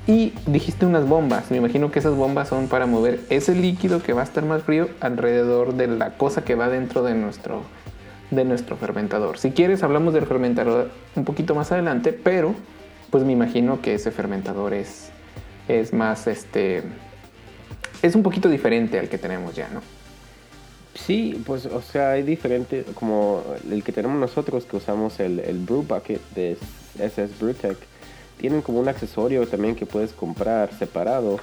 y 0.08 0.34
dijiste 0.46 0.86
unas 0.86 1.08
bombas. 1.08 1.52
Me 1.52 1.58
imagino 1.58 1.92
que 1.92 2.00
esas 2.00 2.16
bombas 2.16 2.48
son 2.48 2.68
para 2.68 2.86
mover 2.86 3.20
ese 3.30 3.54
líquido 3.54 4.02
que 4.02 4.14
va 4.14 4.22
a 4.22 4.24
estar 4.24 4.46
más 4.46 4.64
frío 4.64 4.90
alrededor 5.00 5.74
de 5.76 5.88
la 5.88 6.12
cosa 6.12 6.44
que 6.44 6.56
va 6.56 6.70
dentro 6.70 7.04
de 7.04 7.14
nuestro, 7.14 7.62
de 8.32 8.46
nuestro 8.46 8.78
fermentador. 8.78 9.38
Si 9.38 9.52
quieres, 9.52 9.84
hablamos 9.84 10.14
del 10.14 10.26
fermentador 10.26 10.90
un 11.16 11.26
poquito 11.26 11.54
más 11.54 11.72
adelante, 11.72 12.14
pero 12.14 12.56
pues 13.10 13.24
me 13.26 13.34
imagino 13.34 13.82
que 13.82 13.96
ese 13.96 14.12
fermentador 14.12 14.74
es, 14.74 15.10
es 15.68 15.94
más, 15.94 16.28
este, 16.28 16.84
es 18.02 18.16
un 18.16 18.24
poquito 18.24 18.48
diferente 18.48 18.98
al 18.98 19.10
que 19.10 19.18
tenemos 19.18 19.56
ya, 19.56 19.68
¿no? 19.74 19.82
Sí, 20.94 21.42
pues, 21.46 21.66
o 21.66 21.82
sea, 21.82 22.12
hay 22.12 22.24
diferente, 22.24 22.86
como 22.96 23.44
el 23.70 23.84
que 23.84 23.92
tenemos 23.92 24.20
nosotros, 24.20 24.66
que 24.66 24.78
usamos 24.78 25.20
el, 25.20 25.40
el 25.40 25.60
Brew 25.60 25.84
Bucket 25.84 26.22
de 26.36 26.58
SS 27.00 27.34
Brewtech, 27.40 27.78
tienen 28.38 28.62
como 28.62 28.80
un 28.80 28.90
accesorio 28.90 29.48
también 29.48 29.76
que 29.76 29.86
puedes 29.86 30.12
comprar 30.12 30.74
separado, 30.78 31.40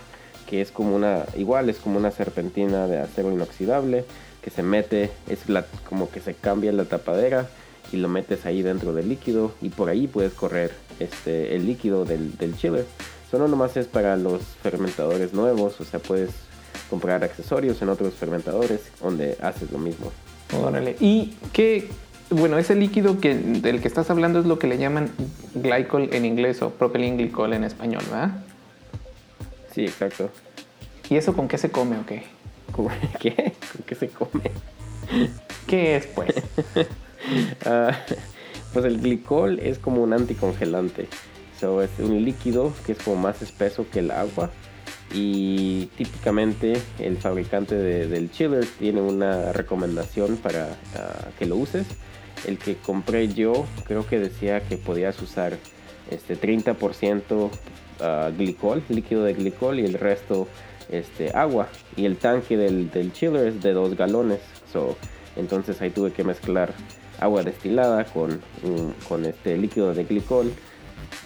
que 0.46 0.60
es 0.60 0.70
como 0.70 0.96
una, 0.96 1.24
igual 1.36 1.70
es 1.70 1.78
como 1.78 1.98
una 1.98 2.10
serpentina 2.10 2.86
de 2.86 2.98
acero 2.98 3.32
inoxidable, 3.32 4.04
que 4.42 4.50
se 4.50 4.62
mete, 4.62 5.10
es 5.28 5.48
la, 5.48 5.64
como 5.88 6.10
que 6.10 6.20
se 6.20 6.34
cambia 6.34 6.72
la 6.72 6.84
tapadera 6.84 7.48
y 7.92 7.96
lo 7.96 8.08
metes 8.08 8.46
ahí 8.46 8.62
dentro 8.62 8.92
del 8.92 9.08
líquido 9.08 9.52
y 9.62 9.70
por 9.70 9.88
ahí 9.88 10.06
puedes 10.06 10.32
correr 10.32 10.72
este, 11.00 11.54
el 11.54 11.66
líquido 11.66 12.04
del, 12.04 12.36
del 12.36 12.56
chiller. 12.56 12.86
Solo 13.30 13.48
nomás 13.48 13.76
es 13.76 13.86
para 13.86 14.16
los 14.16 14.42
fermentadores 14.62 15.32
nuevos, 15.32 15.80
o 15.80 15.84
sea, 15.84 16.00
puedes 16.00 16.30
comprar 16.88 17.24
accesorios 17.24 17.80
en 17.82 17.88
otros 17.88 18.14
fermentadores 18.14 18.80
donde 19.00 19.36
haces 19.40 19.70
lo 19.70 19.78
mismo. 19.78 20.10
Órale. 20.60 20.96
¿Y 21.00 21.36
qué? 21.52 21.88
Bueno, 22.30 22.58
ese 22.58 22.74
líquido 22.74 23.20
que, 23.20 23.34
del 23.34 23.80
que 23.80 23.88
estás 23.88 24.10
hablando 24.10 24.40
es 24.40 24.46
lo 24.46 24.58
que 24.58 24.66
le 24.66 24.78
llaman 24.78 25.10
glycol 25.54 26.10
en 26.12 26.24
inglés 26.24 26.60
o 26.62 26.70
propilenglicol 26.70 27.52
en 27.52 27.64
español, 27.64 28.02
¿verdad? 28.10 28.44
Sí, 29.74 29.84
exacto. 29.84 30.30
¿Y 31.08 31.16
eso 31.16 31.34
con 31.34 31.48
qué 31.48 31.56
se 31.56 31.70
come 31.70 31.98
o 31.98 32.04
qué? 32.04 32.24
¿Qué? 33.20 33.54
¿Con 33.72 33.82
qué 33.86 33.94
se 33.94 34.08
come? 34.08 34.50
¿Qué 35.66 35.96
es, 35.96 36.06
pues? 36.06 36.34
Ah, 37.66 37.90
pues 38.72 38.84
el 38.86 39.00
glicol 39.00 39.58
es 39.58 39.78
como 39.78 40.02
un 40.02 40.12
anticongelante. 40.12 41.08
So, 41.60 41.82
es 41.82 41.90
un 41.98 42.24
líquido 42.24 42.72
que 42.86 42.92
es 42.92 42.98
como 42.98 43.16
más 43.16 43.42
espeso 43.42 43.84
que 43.90 43.98
el 43.98 44.12
agua 44.12 44.50
y 45.12 45.86
típicamente 45.96 46.74
el 46.98 47.16
fabricante 47.16 47.74
del 47.74 48.30
chiller 48.30 48.66
tiene 48.78 49.00
una 49.00 49.52
recomendación 49.52 50.36
para 50.36 50.76
ah, 50.96 51.28
que 51.38 51.46
lo 51.46 51.56
uses. 51.56 51.86
El 52.46 52.58
que 52.58 52.76
compré 52.76 53.28
yo 53.28 53.66
creo 53.86 54.06
que 54.06 54.18
decía 54.18 54.60
que 54.60 54.76
podías 54.76 55.20
usar 55.22 55.56
este 56.10 56.38
30% 56.38 57.50
ah, 58.00 58.30
glicol, 58.36 58.82
líquido 58.88 59.24
de 59.24 59.34
glicol 59.34 59.80
y 59.80 59.86
el 59.86 59.94
resto 59.94 60.46
este, 60.90 61.30
agua. 61.34 61.68
Y 61.96 62.04
el 62.04 62.16
tanque 62.18 62.56
del, 62.56 63.12
chiller 63.12 63.48
es 63.48 63.62
de 63.62 63.72
2 63.72 63.96
galones. 63.96 64.40
Entonces 65.36 65.80
ahí 65.80 65.90
tuve 65.90 66.12
que 66.12 66.24
mezclar 66.24 66.72
agua 67.18 67.42
destilada 67.42 68.04
con, 68.04 68.40
con 69.08 69.24
este 69.24 69.56
líquido 69.56 69.94
de 69.94 70.04
glicol 70.04 70.52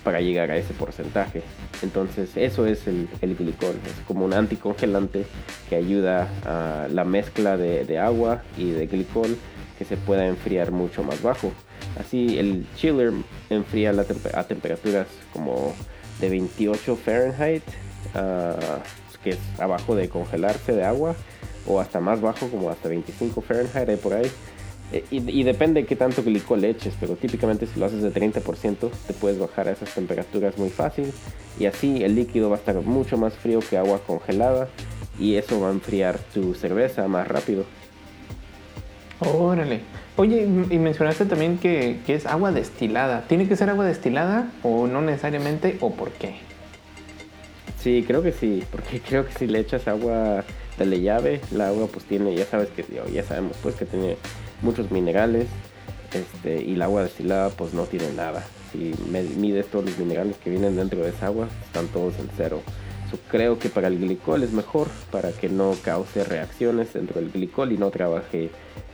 para 0.05 0.21
llegar 0.21 0.50
a 0.50 0.57
ese 0.57 0.75
porcentaje. 0.75 1.43
Entonces 1.83 2.31
eso 2.37 2.67
es 2.67 2.87
el, 2.87 3.09
el 3.21 3.37
glicol, 3.37 3.76
es 3.87 4.05
como 4.07 4.25
un 4.25 4.35
anticongelante 4.35 5.25
que 5.69 5.76
ayuda 5.76 6.29
a 6.45 6.88
la 6.88 7.05
mezcla 7.05 7.57
de, 7.57 7.99
agua 7.99 8.43
y 8.57 8.71
de 8.71 8.87
glicol 8.87 9.37
que 9.79 9.85
se 9.85 9.97
pueda 9.97 10.26
enfriar 10.26 10.71
mucho 10.71 11.02
más 11.02 11.23
bajo. 11.23 11.52
Así 11.99 12.38
el 12.38 12.67
chiller 12.76 13.12
enfría 13.50 13.93
a 14.35 14.45
temperaturas 14.45 15.07
como 15.33 15.75
de 16.21 16.31
28 16.31 16.97
Fahrenheit, 16.97 17.62
ah, 18.14 18.57
que 19.23 19.31
es 19.31 19.38
abajo 19.59 19.95
de 19.95 20.09
congelarse 20.09 20.73
de 20.73 20.85
agua, 20.85 21.14
o 21.67 21.81
hasta 21.81 22.00
más 22.00 22.21
bajo 22.21 22.49
como 22.49 22.71
hasta 22.71 22.88
25 22.88 23.41
Fahrenheit 23.41 24.00
por 24.00 24.14
ahí 24.14 24.31
eh, 24.92 25.04
y, 25.11 25.42
depende 25.42 25.82
de 25.82 25.87
qué 25.87 25.96
tanto 25.96 26.22
glicol 26.22 26.61
le 26.61 26.70
eches, 26.70 26.94
pero 27.00 27.16
típicamente 27.16 27.66
si 27.66 27.80
lo 27.80 27.87
haces 27.87 28.02
de 28.02 28.12
30% 28.12 28.90
te 29.06 29.12
puedes 29.14 29.38
bajar 29.38 29.68
a 29.68 29.72
esas 29.72 29.94
temperaturas 29.94 30.58
muy 30.58 30.68
fácil 30.68 31.11
y 31.58 31.64
así 31.64 32.04
el 32.04 32.14
líquido 32.14 32.50
va 32.50 32.56
a 32.56 32.58
estar 32.58 32.75
mucho 32.82 33.16
más 33.16 33.32
frío 33.34 33.61
que 33.61 33.78
agua 33.78 34.00
congelada 34.06 34.68
y 35.18 35.37
eso 35.37 35.61
va 35.61 35.68
a 35.68 35.72
enfriar 35.72 36.18
tu 36.34 36.54
cerveza 36.54 37.08
más 37.08 37.26
rápido. 37.26 37.64
Órale. 39.20 39.80
Oye, 40.16 40.42
y 40.42 40.78
mencionaste 40.78 41.25
también 41.25 41.56
que, 41.56 42.00
que, 42.04 42.14
es 42.14 42.26
agua 42.26 42.52
destilada. 42.52 43.22
¿Tiene 43.28 43.49
que 43.49 43.56
ser 43.56 43.70
agua 43.70 43.87
destilada 43.87 44.50
o 44.62 44.87
no 44.87 45.00
necesariamente 45.00 45.78
o 45.80 45.92
por 45.92 46.11
qué? 46.11 46.34
Sí, 47.78 48.04
creo 48.06 48.22
que 48.22 48.32
sí, 48.32 48.62
porque 48.70 49.00
creo 49.08 49.26
que 49.26 49.32
si 49.32 49.46
le 49.46 49.61
echas 49.61 49.88
agua 49.88 50.44
de 50.76 50.87
la 50.87 50.96
llave, 50.96 51.40
la 51.50 51.68
agua 51.68 51.87
pues 51.87 52.04
tiene, 52.04 52.34
ya 52.34 52.44
sabes 52.44 52.68
que 52.70 52.84
ya 53.12 53.22
sabemos 53.22 53.56
pues 53.62 53.75
que 53.75 53.87
tiene 53.87 54.16
muchos 54.62 54.90
minerales 54.90 55.49
este, 56.14 56.62
y 56.62 56.75
el 56.75 56.83
agua 56.83 57.02
destilada 57.02 57.50
pues 57.50 57.75
no 57.75 57.85
tiene 57.85 58.12
nada. 58.12 58.45
Si 58.73 58.95
mides 59.37 59.66
todos 59.66 59.85
los 59.85 59.99
minerales 59.99 60.37
que 60.37 60.50
vienen 60.50 60.76
dentro 60.76 61.00
de 61.00 61.11
esa 61.11 61.26
agua, 61.26 61.49
están 61.64 61.88
todos 61.88 62.19
en 62.19 62.28
cero. 62.37 62.62
creo 63.31 63.59
que 63.59 63.69
para 63.69 63.88
el 63.88 63.99
glicol 63.99 64.42
es 64.42 64.52
mejor 64.52 64.88
para 65.11 65.33
que 65.33 65.49
no 65.49 65.75
cause 65.83 66.25
reacciones 66.25 66.95
dentro 66.95 67.21
del 67.21 67.31
glicol 67.31 67.73
y 67.73 67.76
no 67.76 67.90
trabaje, 67.90 68.50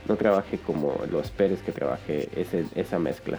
no 0.07 0.17
trabaje 0.17 0.57
como 0.57 0.95
lo 1.09 1.21
esperes 1.21 1.61
que 1.61 1.71
trabaje 1.71 2.29
ese, 2.35 2.65
esa 2.75 2.99
mezcla. 2.99 3.37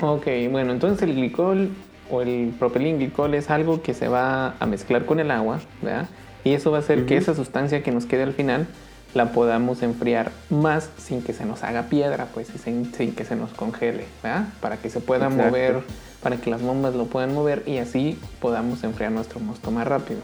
Ok, 0.00 0.26
bueno, 0.50 0.72
entonces 0.72 1.02
el 1.02 1.14
glicol 1.14 1.70
o 2.10 2.22
el 2.22 2.54
propilenglicol 2.58 3.34
es 3.34 3.50
algo 3.50 3.82
que 3.82 3.92
se 3.92 4.08
va 4.08 4.54
a 4.58 4.66
mezclar 4.66 5.04
con 5.04 5.20
el 5.20 5.30
agua, 5.30 5.60
¿verdad? 5.82 6.08
Y 6.44 6.52
eso 6.54 6.70
va 6.70 6.78
a 6.78 6.80
hacer 6.80 7.04
que 7.04 7.16
esa 7.16 7.34
sustancia 7.34 7.82
que 7.82 7.90
nos 7.90 8.06
quede 8.06 8.22
al 8.22 8.32
final 8.32 8.66
la 9.14 9.32
podamos 9.32 9.82
enfriar 9.82 10.30
más 10.50 10.90
sin 10.98 11.22
que 11.22 11.32
se 11.32 11.44
nos 11.44 11.62
haga 11.62 11.84
piedra, 11.84 12.28
pues 12.34 12.48
sin, 12.62 12.90
que 12.92 13.24
se 13.24 13.36
nos 13.36 13.52
congele, 13.52 14.04
¿verdad? 14.22 14.46
Para 14.60 14.76
que 14.76 14.90
se 14.90 15.00
pueda 15.00 15.28
mover, 15.28 15.82
para 16.22 16.36
que 16.36 16.50
las 16.50 16.62
bombas 16.62 16.94
lo 16.94 17.06
puedan 17.06 17.34
mover 17.34 17.62
y 17.66 17.78
así 17.78 18.18
podamos 18.40 18.84
enfriar 18.84 19.12
nuestro 19.12 19.40
mosto 19.40 19.70
más 19.70 19.86
rápido, 19.86 20.20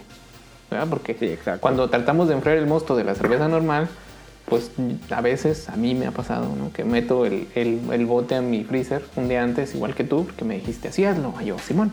¿verdad? 0.70 0.86
Porque 0.88 1.38
cuando 1.60 1.88
tratamos 1.88 2.28
de 2.28 2.34
enfriar 2.34 2.58
el 2.58 2.66
mosto 2.66 2.94
de 2.96 3.04
la 3.04 3.14
cerveza 3.14 3.48
normal, 3.48 3.88
pues 4.46 4.70
a 5.10 5.20
veces 5.22 5.68
a 5.70 5.76
mí 5.76 5.94
me 5.94 6.06
ha 6.06 6.10
pasado, 6.10 6.54
¿no? 6.56 6.72
Que 6.72 6.84
meto 6.84 7.24
el, 7.24 7.48
el, 7.54 8.06
bote 8.06 8.34
a 8.34 8.42
mi 8.42 8.64
freezer 8.64 9.02
un 9.16 9.28
día 9.28 9.42
antes, 9.42 9.74
igual 9.74 9.94
que 9.94 10.04
tú, 10.04 10.24
porque 10.26 10.44
me 10.44 10.56
dijiste, 10.56 10.88
así 10.88 11.04
hazlo. 11.04 11.34
yo, 11.40 11.58
Simón, 11.58 11.92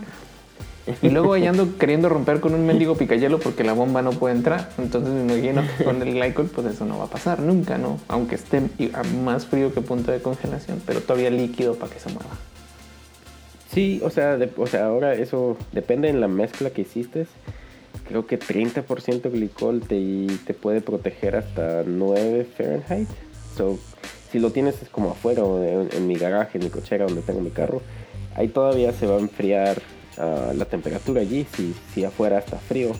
y 1.00 1.10
luego 1.10 1.34
ahí 1.34 1.46
ando 1.46 1.78
queriendo 1.78 2.08
romper 2.08 2.40
con 2.40 2.54
un 2.54 2.66
mendigo 2.66 2.96
picayelo 2.96 3.38
porque 3.38 3.62
la 3.62 3.72
bomba 3.72 4.02
no 4.02 4.10
puede 4.12 4.34
entrar. 4.34 4.70
Entonces 4.78 5.12
me 5.12 5.22
imagino 5.22 5.62
que 5.76 5.84
con 5.84 6.02
el 6.02 6.12
glycol 6.12 6.46
pues 6.46 6.66
eso 6.66 6.84
no 6.84 6.98
va 6.98 7.04
a 7.04 7.08
pasar 7.08 7.40
nunca, 7.40 7.78
¿no? 7.78 8.00
Aunque 8.08 8.34
esté 8.34 8.62
más 9.22 9.46
frío 9.46 9.72
que 9.72 9.80
punto 9.80 10.10
de 10.10 10.20
congelación, 10.20 10.82
pero 10.84 11.00
todavía 11.00 11.30
líquido 11.30 11.76
para 11.76 11.92
que 11.92 12.00
se 12.00 12.08
mueva. 12.08 12.30
Sí, 13.72 14.00
o 14.04 14.10
sea, 14.10 14.38
o 14.56 14.66
sea, 14.66 14.86
ahora 14.86 15.14
eso 15.14 15.56
depende 15.72 16.08
en 16.08 16.20
la 16.20 16.28
mezcla 16.28 16.70
que 16.70 16.82
hiciste. 16.82 17.26
Creo 18.08 18.26
que 18.26 18.38
30% 18.38 19.30
glicol 19.30 19.80
te, 19.80 20.26
te 20.46 20.52
puede 20.52 20.80
proteger 20.80 21.36
hasta 21.36 21.84
9 21.86 22.46
Fahrenheit. 22.56 23.08
So, 23.56 23.78
si 24.30 24.40
lo 24.40 24.50
tienes 24.50 24.82
es 24.82 24.88
como 24.88 25.12
afuera 25.12 25.42
en, 25.42 25.88
en 25.92 26.06
mi 26.06 26.16
garaje, 26.16 26.58
en 26.58 26.64
mi 26.64 26.70
cochera 26.70 27.06
donde 27.06 27.22
tengo 27.22 27.40
mi 27.40 27.50
carro, 27.50 27.82
ahí 28.34 28.48
todavía 28.48 28.92
se 28.92 29.06
va 29.06 29.16
a 29.16 29.20
enfriar 29.20 29.80
la 30.16 30.64
temperatura 30.64 31.20
allí 31.20 31.46
si, 31.56 31.74
si 31.94 32.04
afuera 32.04 32.38
está 32.38 32.58
frío. 32.58 32.92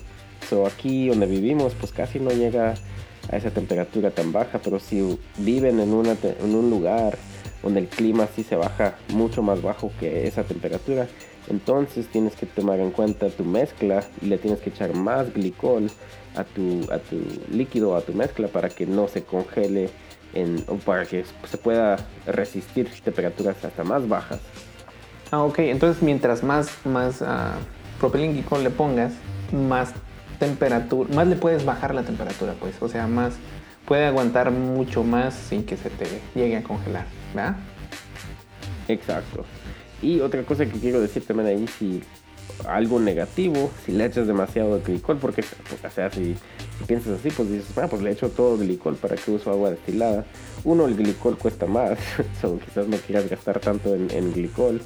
So, 0.49 0.67
aquí 0.67 1.07
donde 1.07 1.25
vivimos 1.25 1.73
pues 1.79 1.91
casi 1.91 2.19
no 2.19 2.31
llega 2.31 2.75
a 3.31 3.37
esa 3.37 3.51
temperatura 3.51 4.11
tan 4.11 4.31
baja, 4.31 4.59
pero 4.63 4.79
si 4.79 5.17
viven 5.37 5.79
en, 5.79 5.93
una, 5.93 6.15
en 6.21 6.55
un 6.55 6.69
lugar 6.69 7.17
donde 7.61 7.79
el 7.79 7.87
clima 7.87 8.27
sí 8.35 8.43
se 8.43 8.55
baja 8.55 8.95
mucho 9.09 9.41
más 9.41 9.61
bajo 9.61 9.91
que 9.99 10.27
esa 10.27 10.43
temperatura, 10.43 11.07
entonces 11.49 12.07
tienes 12.07 12.35
que 12.35 12.45
tomar 12.45 12.79
en 12.79 12.91
cuenta 12.91 13.29
tu 13.29 13.43
mezcla 13.45 14.03
y 14.21 14.27
le 14.27 14.37
tienes 14.37 14.59
que 14.59 14.69
echar 14.69 14.93
más 14.93 15.33
glicol 15.33 15.89
a 16.35 16.43
tu, 16.43 16.81
a 16.91 16.99
tu 16.99 17.21
líquido, 17.51 17.95
a 17.95 18.01
tu 18.01 18.13
mezcla 18.13 18.47
para 18.47 18.69
que 18.69 18.85
no 18.85 19.07
se 19.07 19.23
congele 19.23 19.89
en, 20.33 20.63
o 20.67 20.75
para 20.75 21.05
que 21.05 21.23
se 21.49 21.57
pueda 21.57 21.97
resistir 22.25 22.89
temperaturas 23.03 23.63
hasta 23.63 23.83
más 23.83 24.07
bajas. 24.07 24.39
Ah, 25.33 25.41
ok. 25.41 25.57
Entonces, 25.59 26.03
mientras 26.03 26.43
más, 26.43 26.69
más 26.85 27.21
uh, 27.21 28.17
le 28.61 28.69
pongas, 28.69 29.13
más 29.51 29.91
temperatura, 30.37 31.09
más 31.15 31.25
le 31.25 31.35
puedes 31.35 31.65
bajar 31.65 31.95
la 31.95 32.03
temperatura, 32.03 32.53
pues. 32.59 32.79
O 32.81 32.87
sea, 32.87 33.07
más 33.07 33.33
puede 33.87 34.05
aguantar 34.05 34.51
mucho 34.51 35.03
más 35.03 35.33
sin 35.33 35.63
que 35.65 35.75
se 35.75 35.89
te 35.89 36.05
llegue 36.35 36.57
a 36.57 36.61
congelar, 36.61 37.07
¿verdad? 37.33 37.55
Exacto. 38.87 39.43
Y 40.03 40.19
otra 40.19 40.43
cosa 40.43 40.67
que 40.67 40.79
quiero 40.79 41.01
decir 41.01 41.25
también 41.25 41.47
ahí, 41.47 41.67
si 41.67 42.03
algo 42.67 42.99
negativo 42.99 43.71
si 43.85 43.91
le 43.91 44.05
echas 44.05 44.27
demasiado 44.27 44.79
glicol, 44.81 45.17
porque, 45.17 45.41
o 45.41 45.89
sea, 45.89 46.09
si, 46.11 46.35
piensas 46.87 47.19
así, 47.19 47.29
pues 47.31 47.49
dices, 47.49 47.77
ah, 47.77 47.87
pues 47.89 48.01
le 48.01 48.11
echo 48.11 48.29
todo 48.29 48.57
glicol, 48.57 48.95
¿para 48.95 49.15
qué 49.15 49.31
uso 49.31 49.51
agua 49.51 49.71
destilada? 49.71 50.25
Uno, 50.63 50.85
el 50.85 50.95
glicol 50.95 51.37
cuesta 51.37 51.65
más, 51.65 51.97
so, 52.41 52.59
quizás 52.59 52.87
no 52.87 52.97
quieras 52.97 53.29
gastar 53.29 53.59
tanto 53.59 53.95
en, 53.95 54.33
glicol. 54.33 54.81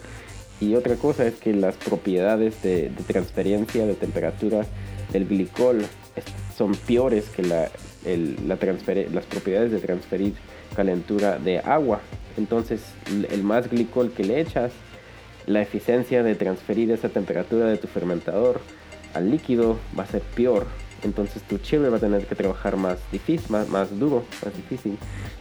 Y 0.60 0.76
otra 0.76 0.96
cosa 0.96 1.26
es 1.26 1.36
que 1.36 1.54
las 1.54 1.76
propiedades 1.76 2.62
de, 2.64 2.92
transferencia 3.06 3.86
de 3.86 3.94
temperatura 3.94 4.66
del 5.12 5.28
glicol 5.28 5.86
son 6.56 6.74
peores 6.74 7.30
que 7.30 7.44
la, 7.44 7.70
las 8.46 9.26
propiedades 9.26 9.72
de 9.72 9.80
transferir 9.80 10.34
calentura 10.76 11.38
de 11.38 11.60
agua. 11.60 12.02
Entonces, 12.38 12.82
el 13.32 13.44
más 13.44 13.70
glicol 13.70 14.12
que 14.12 14.24
le 14.24 14.40
echas, 14.40 14.72
la 15.46 15.62
eficiencia 15.62 16.24
de 16.24 16.36
transferir 16.36 16.92
esa 16.92 17.10
temperatura 17.10 17.68
de 17.68 17.78
tu 17.78 17.88
fermentador 17.88 18.60
al 19.14 19.32
líquido 19.32 19.78
va 19.98 20.04
a 20.04 20.08
ser 20.08 20.22
peor. 20.22 20.68
Entonces 21.08 21.42
tu 21.44 21.58
chile 21.58 21.88
va 21.90 21.98
a 21.98 22.00
tener 22.02 22.26
que 22.26 22.36
trabajar 22.36 22.76
más 22.76 22.98
difícil, 23.12 23.50
más, 23.50 23.70
más 23.70 23.98
duro, 23.98 24.26
más 24.44 24.54
difícil. 24.56 24.98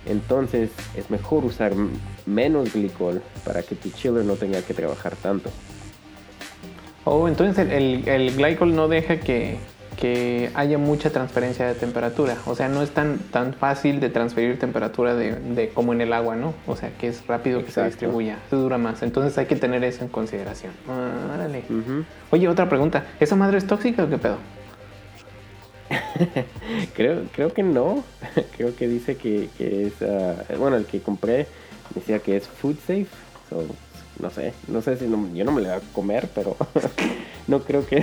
Entonces 0.07 0.71
es 0.97 1.11
mejor 1.11 1.45
usar 1.45 1.73
menos 2.25 2.73
glicol 2.73 3.21
para 3.45 3.63
que 3.63 3.75
tu 3.75 3.91
chile 3.91 4.23
no 4.25 4.35
tenga 4.35 4.63
que 4.63 4.75
trabajar 4.75 5.17
tanto. 5.17 5.51
Oh, 7.05 7.27
entonces 7.27 7.69
el, 7.69 8.07
el 8.09 8.37
glycol 8.37 8.75
no 8.77 8.87
deja 8.87 9.19
que, 9.19 9.59
que 9.97 10.51
haya 10.55 10.79
mucha 10.79 11.11
transferencia 11.11 11.67
de 11.67 11.75
temperatura. 11.75 12.37
O 12.47 12.55
sea, 12.55 12.69
no 12.69 12.83
es 12.83 12.91
tan, 12.91 13.19
tan 13.19 13.55
fácil 13.55 13.99
de 13.99 14.09
transferir 14.09 14.59
temperatura 14.59 15.15
de, 15.15 15.71
como 15.75 15.93
en 15.93 16.01
el 16.01 16.13
agua, 16.13 16.37
¿no? 16.37 16.55
O 16.67 16.77
sea, 16.77 16.91
que 16.91 17.09
es 17.09 17.27
rápido 17.27 17.65
que 17.65 17.73
se 17.73 17.85
distribuya. 17.85 18.39
Eso 18.47 18.59
dura 18.59 18.79
más. 18.79 19.03
Entonces 19.03 19.37
hay 19.39 19.47
que 19.47 19.57
tener 19.57 19.83
eso 19.83 20.05
en 20.05 20.11
consideración. 20.11 20.73
Ah, 20.89 21.47
Oye, 22.31 22.49
otra 22.49 22.69
pregunta. 22.69 23.05
¿Esa 23.19 23.35
madre 23.37 23.59
es 23.59 23.67
tóxica 23.67 24.05
o 24.05 24.09
qué 24.09 24.19
pedo? 24.19 24.37
creo, 26.95 27.25
creo 27.33 27.53
que 27.53 27.63
no. 27.63 28.05
creo 28.57 28.75
que 28.75 28.89
dice 28.89 29.17
que, 29.17 29.49
es... 29.59 30.03
Ah, 30.03 30.45
bueno, 30.59 30.77
el 30.77 30.87
que 30.87 31.01
compré 31.01 31.47
decía 31.95 32.19
que 32.19 32.37
es 32.37 32.47
food 32.47 32.77
safe. 32.79 33.07
no 34.21 34.31
sé. 34.31 34.53
No 34.69 34.83
sé 34.83 34.97
si 34.97 35.05
yo 35.05 35.45
no 35.45 35.53
me 35.53 35.63
la 35.63 35.77
voy 35.77 35.79
a 35.79 35.93
comer, 35.93 36.29
pero 36.35 36.57
no 37.47 37.61
creo 37.61 37.87
que 37.87 38.03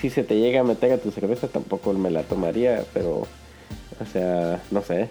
si 0.00 0.10
se 0.10 0.22
te 0.24 0.38
llega 0.38 0.60
a 0.60 0.64
meter 0.64 0.92
a 0.92 0.98
tu 0.98 1.10
cerveza 1.10 1.48
tampoco 1.48 1.92
me 1.92 2.10
la 2.10 2.22
tomaría, 2.22 2.84
pero, 2.92 3.26
o 4.00 4.06
sea, 4.12 4.60
no 4.70 4.82
sé. 4.82 5.08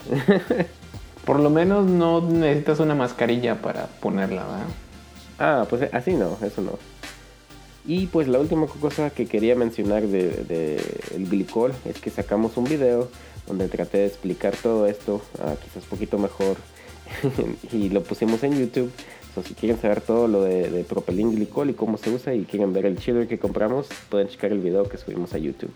Por 1.25 1.39
lo 1.39 1.49
menos 1.49 1.85
no 1.85 2.21
necesitas 2.21 2.79
una 2.79 2.95
mascarilla 2.95 3.61
para 3.61 3.85
ponerla, 3.85 4.43
¿verdad? 4.43 4.65
Ah, 5.37 5.65
pues 5.69 5.93
así 5.93 6.13
no, 6.13 6.37
eso 6.41 6.61
no. 6.61 6.79
Y 7.85 8.07
pues 8.07 8.27
la 8.27 8.39
última 8.39 8.67
cosa 8.67 9.09
que 9.09 9.25
quería 9.25 9.55
mencionar 9.55 10.03
de, 10.03 10.79
el 11.15 11.27
glicol 11.27 11.73
es 11.85 11.99
que 11.99 12.09
sacamos 12.09 12.57
un 12.57 12.65
video 12.65 13.09
donde 13.47 13.67
traté 13.67 13.99
de 13.99 14.05
explicar 14.07 14.55
todo 14.55 14.85
esto, 14.85 15.21
ah, 15.41 15.55
quizás 15.63 15.83
un 15.83 15.89
poquito 15.89 16.19
mejor, 16.19 16.57
y 17.71 17.89
lo 17.89 18.03
pusimos 18.03 18.43
en 18.43 18.59
YouTube 18.59 18.91
si 19.43 19.53
quieren 19.53 19.79
saber 19.79 20.01
todo 20.01 20.27
lo 20.27 20.43
de, 20.43 20.69
de, 20.69 20.85
glicol 21.07 21.69
y 21.69 21.73
cómo 21.73 21.97
se 21.97 22.09
usa 22.09 22.33
y 22.33 22.43
quieren 22.45 22.73
ver 22.73 22.85
el 22.85 22.97
chiller 22.97 23.27
que 23.27 23.39
compramos, 23.39 23.87
pueden 24.09 24.27
checar 24.27 24.51
el 24.51 24.59
video 24.59 24.87
que 24.87 24.97
subimos 24.97 25.33
a 25.33 25.37
YouTube. 25.37 25.71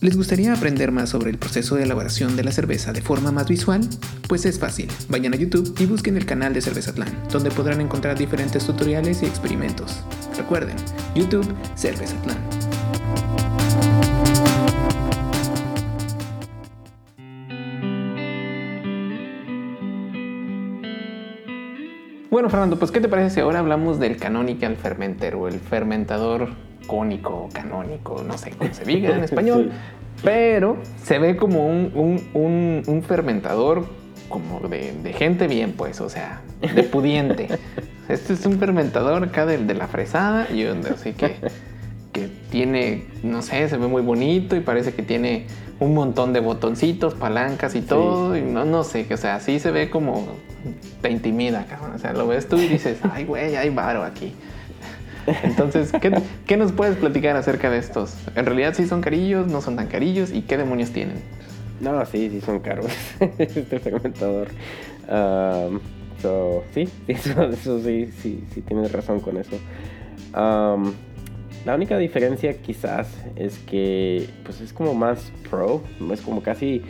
¿Les 0.00 0.16
gustaría 0.16 0.52
aprender 0.54 0.92
más 0.92 1.08
sobre 1.08 1.28
el 1.30 1.38
proceso 1.38 1.74
de 1.74 1.82
elaboración 1.82 2.36
de 2.36 2.44
la 2.44 2.52
cerveza 2.52 2.92
de 2.92 3.02
forma 3.02 3.32
más 3.32 3.48
visual? 3.48 3.80
Pues 4.28 4.46
es 4.46 4.56
fácil, 4.60 4.88
vayan 5.08 5.34
a 5.34 5.36
YouTube 5.36 5.74
y 5.80 5.86
busquen 5.86 6.16
el 6.16 6.24
canal 6.24 6.54
de 6.54 6.62
Cervezatlán, 6.62 7.08
donde 7.32 7.50
podrán 7.50 7.80
encontrar 7.80 8.16
diferentes 8.16 8.64
tutoriales 8.64 9.24
y 9.24 9.26
experimentos. 9.26 10.04
Recuerden, 10.36 10.76
YouTube 11.16 11.52
Cervezatlán. 11.76 12.38
Bueno, 22.30 22.50
Fernando, 22.50 22.78
pues 22.78 22.92
¿qué 22.92 23.00
te 23.00 23.08
parece 23.08 23.34
si 23.34 23.40
ahora 23.40 23.58
hablamos 23.58 23.98
del 23.98 24.16
canonical 24.16 24.76
fermenter 24.76 25.34
o 25.34 25.48
el 25.48 25.58
fermentador 25.58 26.67
cónico, 26.88 27.48
canónico, 27.52 28.24
no 28.26 28.36
sé 28.36 28.50
cómo 28.50 28.74
se 28.74 28.84
diga 28.84 29.10
en 29.10 29.22
español, 29.24 29.70
pero 30.24 30.78
se 31.04 31.20
ve 31.20 31.36
como 31.36 31.68
un, 31.68 33.04
fermentador 33.06 33.86
como 34.28 34.58
de, 34.68 35.14
gente 35.16 35.46
bien, 35.46 35.74
pues, 35.76 36.00
o 36.00 36.08
sea, 36.08 36.40
de 36.60 36.82
pudiente. 36.82 37.48
Este 38.08 38.32
es 38.32 38.46
un 38.46 38.58
fermentador 38.58 39.22
acá 39.22 39.44
del 39.44 39.66
de 39.66 39.74
la 39.74 39.86
fresada 39.86 40.48
y 40.50 40.64
así 40.64 41.12
que, 41.12 41.36
que 42.10 42.26
tiene, 42.50 43.04
no 43.22 43.42
sé, 43.42 43.68
se 43.68 43.76
ve 43.76 43.86
muy 43.86 44.00
bonito 44.00 44.56
y 44.56 44.60
parece 44.60 44.94
que 44.94 45.02
tiene 45.02 45.44
un 45.78 45.92
montón 45.92 46.32
de 46.32 46.40
botoncitos, 46.40 47.12
palancas 47.12 47.74
y 47.74 47.82
todo, 47.82 48.34
y 48.34 48.40
no, 48.40 48.64
no 48.64 48.82
sé, 48.82 49.06
o 49.12 49.16
sea, 49.18 49.40
sí 49.40 49.60
se 49.60 49.70
ve 49.70 49.90
como 49.90 50.26
te 51.00 51.10
intimida, 51.10 51.66
cabrón. 51.66 51.92
O 51.94 51.98
sea, 51.98 52.12
lo 52.12 52.26
ves 52.26 52.48
tú 52.48 52.56
y 52.56 52.66
dices, 52.66 52.98
ay, 53.12 53.24
güey, 53.24 53.56
hay 53.56 53.70
varo 53.70 54.02
aquí. 54.02 54.32
Entonces, 55.42 55.92
¿qué, 56.46 56.56
nos 56.56 56.72
puedes 56.72 56.96
platicar 56.96 57.36
acerca 57.36 57.70
de 57.70 57.78
estos? 57.78 58.14
¿En 58.34 58.46
realidad 58.46 58.74
sí 58.74 58.86
son 58.86 59.00
carillos, 59.00 59.46
no 59.46 59.60
son 59.60 59.76
tan 59.76 59.86
carillos 59.88 60.32
y 60.32 60.42
qué 60.42 60.56
demonios 60.56 60.90
tienen? 60.90 61.16
No, 61.80 62.04
sí, 62.06 62.28
sí 62.30 62.40
son 62.40 62.60
caros 62.60 62.92
este 63.38 63.78
fermentador. 63.78 64.48
Um, 65.08 65.80
sí, 66.74 66.88
eso, 67.08 67.80
sí, 67.82 68.10
sí, 68.20 68.44
sí 68.52 68.60
tienes 68.62 68.92
razón 68.92 69.20
con 69.20 69.36
eso. 69.36 69.56
Um, 70.36 70.92
la 71.64 71.74
única 71.74 71.98
diferencia 71.98 72.56
quizás 72.62 73.08
es 73.36 73.58
que 73.58 74.28
pues 74.44 74.60
es 74.60 74.72
como 74.72 74.94
más 74.94 75.32
pro, 75.50 75.82
es 76.12 76.20
como 76.20 76.42
casi 76.42 76.82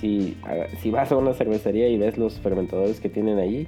si, 0.00 0.36
si 0.82 0.90
vas 0.90 1.10
a 1.10 1.16
una 1.16 1.32
cervecería 1.32 1.88
y 1.88 1.96
ves 1.96 2.18
los 2.18 2.34
fermentadores 2.40 3.00
que 3.00 3.08
tienen 3.08 3.38
ahí, 3.38 3.66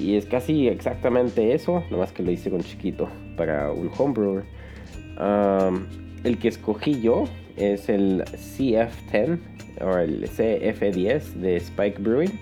y 0.00 0.16
es 0.16 0.26
casi 0.26 0.68
exactamente 0.68 1.54
eso, 1.54 1.84
nomás 1.90 2.12
que 2.12 2.22
lo 2.22 2.30
hice 2.30 2.50
con 2.50 2.60
chiquito 2.60 3.08
para 3.36 3.72
un 3.72 3.90
homebrewer. 3.96 4.44
el 6.24 6.38
que 6.38 6.48
escogí 6.48 7.00
yo 7.00 7.24
es 7.56 7.88
el 7.88 8.24
CF10 8.24 9.38
o 9.80 9.98
el 9.98 10.28
CF10 10.28 11.34
de 11.34 11.56
Spike 11.56 12.00
Brewing. 12.00 12.32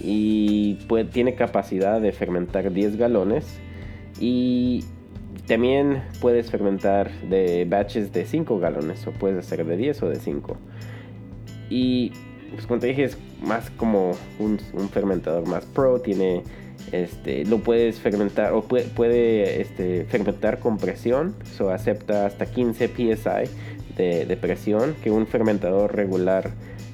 Y 0.00 0.74
pues, 0.88 1.10
tiene 1.10 1.34
capacidad 1.34 2.00
de 2.00 2.12
fermentar 2.12 2.72
10 2.72 2.96
galones. 2.96 3.58
Y 4.20 4.84
también 5.46 6.02
puedes 6.20 6.50
fermentar 6.50 7.10
de 7.22 7.64
batches 7.64 8.12
de 8.12 8.24
5 8.24 8.58
galones 8.58 9.06
o 9.06 9.12
puedes 9.12 9.38
hacer 9.38 9.64
de 9.64 9.76
10 9.76 10.02
o 10.02 10.08
de 10.08 10.16
5 10.16 10.56
y 11.70 12.12
pues 12.52 12.66
como 12.66 12.80
te 12.80 12.88
dije, 12.88 13.04
es 13.04 13.18
más 13.42 13.70
como 13.70 14.12
un, 14.38 14.58
fermentador 14.90 15.46
más 15.46 15.64
pro, 15.66 16.00
tiene 16.00 16.42
este, 16.92 17.44
lo 17.44 17.58
puedes 17.58 17.98
fermentar 18.00 18.52
o 18.52 18.62
puede, 18.62 19.60
este, 19.60 20.04
fermentar 20.04 20.58
con 20.58 20.78
presión, 20.78 21.34
so 21.56 21.70
acepta 21.70 22.26
hasta 22.26 22.46
15 22.46 22.88
psi 22.88 23.50
de, 23.96 24.38
presión 24.40 24.94
que 25.02 25.10
un 25.10 25.26
fermentador 25.26 25.94
regular 25.94 26.50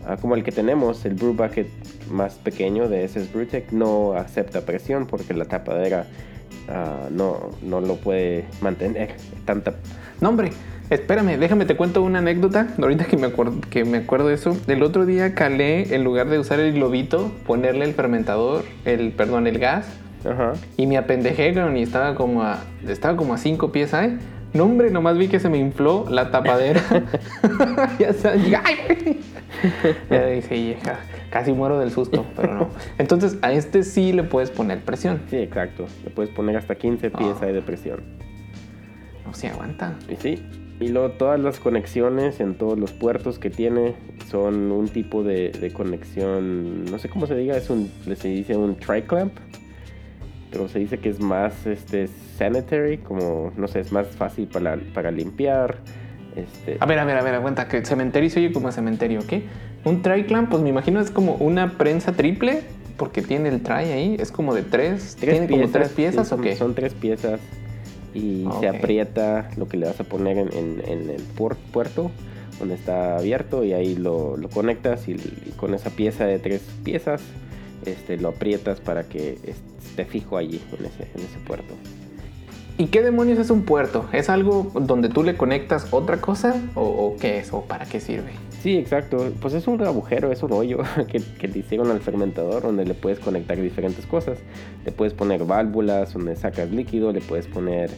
ah, 0.06 0.16
como 0.16 0.34
el 0.34 0.42
que 0.42 0.52
tenemos, 0.52 1.04
el 1.04 1.14
brew 1.14 1.34
bucket 1.34 1.68
más 2.10 2.34
pequeño 2.34 2.88
de 2.88 3.04
SS 3.04 3.32
Brewtech 3.32 3.72
no 3.72 4.14
acepta 4.14 4.62
presión 4.62 5.06
porque 5.06 5.34
la 5.34 5.44
tapadera 5.44 6.06
uh, 6.68 7.12
no, 7.12 7.50
no 7.62 7.80
lo 7.80 7.96
puede 7.96 8.44
mantener 8.60 9.16
tanta. 9.44 9.74
No 10.20 10.28
Espérame, 10.90 11.38
déjame 11.38 11.64
te 11.64 11.76
cuento 11.76 12.02
una 12.02 12.18
anécdota. 12.18 12.68
Ahorita 12.78 13.06
que 13.06 13.16
me 13.16 13.26
acuerdo, 13.26 13.60
que 13.70 13.84
me 13.84 13.98
acuerdo 13.98 14.28
de 14.28 14.34
eso. 14.34 14.56
El 14.66 14.82
otro 14.82 15.06
día 15.06 15.34
calé, 15.34 15.94
en 15.94 16.04
lugar 16.04 16.28
de 16.28 16.38
usar 16.38 16.60
el 16.60 16.74
globito, 16.74 17.32
ponerle 17.46 17.86
el 17.86 17.94
fermentador, 17.94 18.64
el, 18.84 19.12
perdón, 19.12 19.46
el 19.46 19.58
gas. 19.58 19.86
Ajá. 20.24 20.52
Y 20.76 20.86
me 20.86 20.98
apendejé, 20.98 21.54
y 21.74 21.82
estaba 21.82 22.14
como 22.14 22.42
a, 22.42 22.58
estaba 22.86 23.16
como 23.16 23.34
a 23.34 23.38
5 23.38 23.72
pies 23.72 23.94
ahí. 23.94 24.18
No, 24.52 24.64
hombre, 24.64 24.90
nomás 24.90 25.18
vi 25.18 25.28
que 25.28 25.40
se 25.40 25.48
me 25.48 25.58
infló 25.58 26.06
la 26.08 26.30
tapadera. 26.30 26.80
ya 27.98 28.08
está. 28.08 28.36
ya 28.36 28.62
dije, 30.26 30.76
casi 31.30 31.52
muero 31.52 31.80
del 31.80 31.90
susto, 31.90 32.24
pero 32.36 32.54
no. 32.54 32.68
Entonces, 32.98 33.38
a 33.42 33.52
este 33.52 33.82
sí 33.82 34.12
le 34.12 34.22
puedes 34.22 34.50
poner 34.50 34.80
presión. 34.80 35.22
Sí, 35.28 35.36
exacto. 35.38 35.86
Le 36.04 36.10
puedes 36.10 36.30
poner 36.32 36.56
hasta 36.56 36.74
15 36.74 37.10
pies 37.10 37.42
ahí 37.42 37.52
de 37.52 37.62
presión. 37.62 38.00
No, 39.26 39.34
se 39.34 39.48
aguanta. 39.48 39.94
Y 40.08 40.16
sí, 40.16 40.42
y 40.80 40.88
luego 40.88 41.10
todas 41.10 41.38
las 41.38 41.60
conexiones 41.60 42.40
en 42.40 42.54
todos 42.56 42.78
los 42.78 42.92
puertos 42.92 43.38
que 43.38 43.50
tiene 43.50 43.94
son 44.28 44.72
un 44.72 44.88
tipo 44.88 45.22
de, 45.22 45.72
conexión, 45.74 46.84
no 46.86 46.98
sé 46.98 47.08
cómo 47.08 47.26
se 47.26 47.36
diga, 47.36 47.56
es 47.56 47.70
un, 47.70 47.90
se 48.16 48.28
dice 48.28 48.56
un 48.56 48.76
triclamp, 48.76 49.32
pero 50.50 50.68
se 50.68 50.80
dice 50.80 50.98
que 50.98 51.10
es 51.10 51.20
más 51.20 51.66
este, 51.66 52.08
sanitary, 52.36 52.98
como, 52.98 53.52
no 53.56 53.68
sé, 53.68 53.80
es 53.80 53.92
más 53.92 54.08
fácil 54.08 54.46
para, 54.46 54.78
para 54.92 55.10
limpiar. 55.10 55.78
Este. 56.36 56.76
A 56.80 56.86
ver, 56.86 56.98
a 56.98 57.04
ver, 57.04 57.16
a 57.16 57.22
ver, 57.22 57.40
cuenta 57.40 57.68
que 57.68 57.84
cementerio 57.84 58.28
se 58.30 58.40
oye 58.40 58.52
como 58.52 58.70
cementerio, 58.72 59.20
¿qué? 59.26 59.44
Un 59.84 60.02
tri-clamp, 60.02 60.50
pues 60.50 60.62
me 60.62 60.70
imagino 60.70 61.00
es 61.00 61.10
como 61.10 61.34
una 61.34 61.78
prensa 61.78 62.12
triple, 62.12 62.62
porque 62.96 63.22
tiene 63.22 63.48
el 63.48 63.62
try 63.62 63.92
ahí, 63.92 64.16
es 64.18 64.32
como 64.32 64.54
de 64.54 64.62
tres, 64.62 65.16
¿tiene 65.20 65.48
como 65.48 65.68
tres 65.68 65.90
piezas 65.90 66.28
sí, 66.28 66.34
o 66.34 66.40
qué? 66.40 66.56
Son 66.56 66.74
tres 66.74 66.94
piezas 66.94 67.40
y 68.14 68.44
se 68.60 68.68
Ok. 68.70 68.76
aprieta 68.76 69.50
lo 69.56 69.66
que 69.68 69.76
le 69.76 69.86
vas 69.86 69.98
a 70.00 70.04
poner 70.04 70.38
en, 70.38 70.48
en- 70.56 70.82
en 70.86 71.10
el 71.10 71.20
puer- 71.36 71.56
puerto 71.72 72.10
donde 72.58 72.76
está 72.76 73.16
abierto 73.18 73.64
y 73.64 73.72
ahí 73.72 73.96
lo, 73.96 74.36
lo 74.36 74.48
conectas 74.48 75.08
y, 75.08 75.12
y 75.12 75.52
con 75.56 75.74
esa 75.74 75.90
pieza 75.90 76.24
de 76.24 76.38
tres 76.38 76.62
piezas 76.84 77.20
este, 77.84 78.16
lo 78.16 78.28
aprietas 78.28 78.80
para 78.80 79.04
que 79.04 79.38
esté 79.44 80.04
fijo 80.04 80.36
allí 80.36 80.60
en 80.78 80.86
ese, 80.86 81.02
en 81.14 81.20
ese 81.24 81.38
puerto. 81.46 81.74
¿Y 82.78 82.86
qué 82.86 83.02
demonios 83.02 83.38
es 83.38 83.50
un 83.50 83.62
puerto? 83.62 84.06
¿Es 84.12 84.28
algo 84.30 84.70
donde 84.80 85.08
tú 85.08 85.22
le 85.22 85.36
conectas 85.36 85.86
otra 85.92 86.20
cosa 86.20 86.54
o, 86.74 86.82
o 86.82 87.16
qué 87.20 87.38
es 87.38 87.52
o 87.52 87.62
para 87.62 87.84
qué 87.86 88.00
sirve? 88.00 88.30
Sí, 88.64 88.78
exacto. 88.78 89.30
Pues 89.42 89.52
es 89.52 89.66
un 89.66 89.82
agujero, 89.82 90.32
es 90.32 90.42
un 90.42 90.50
hoyo 90.54 90.78
que, 91.38 91.48
le 91.48 91.58
hicieron 91.58 91.90
al 91.90 92.00
fermentador 92.00 92.62
donde 92.62 92.86
le 92.86 92.94
puedes 92.94 93.18
conectar 93.18 93.60
diferentes 93.60 94.06
cosas. 94.06 94.38
Le 94.86 94.90
puedes 94.90 95.12
poner 95.12 95.44
válvulas 95.44 96.14
donde 96.14 96.34
sacas 96.34 96.70
líquido, 96.70 97.12
le 97.12 97.20
puedes 97.20 97.46
poner 97.46 97.90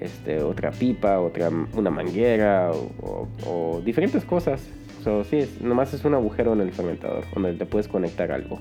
este, 0.00 0.42
otra 0.42 0.70
pipa, 0.70 1.20
otra, 1.20 1.50
una 1.74 1.90
manguera 1.90 2.70
o, 2.72 3.82
diferentes 3.84 4.24
cosas. 4.24 4.66
So, 5.04 5.22
sí, 5.22 5.54
nomás 5.60 5.92
es 5.92 6.02
un 6.06 6.14
agujero 6.14 6.54
en 6.54 6.62
el 6.62 6.72
fermentador 6.72 7.24
donde 7.34 7.52
le 7.52 7.66
puedes 7.66 7.86
conectar 7.86 8.32
algo. 8.32 8.56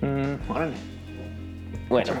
Mm, 0.00 0.50
órale. 0.50 0.97
Bueno, 1.88 2.12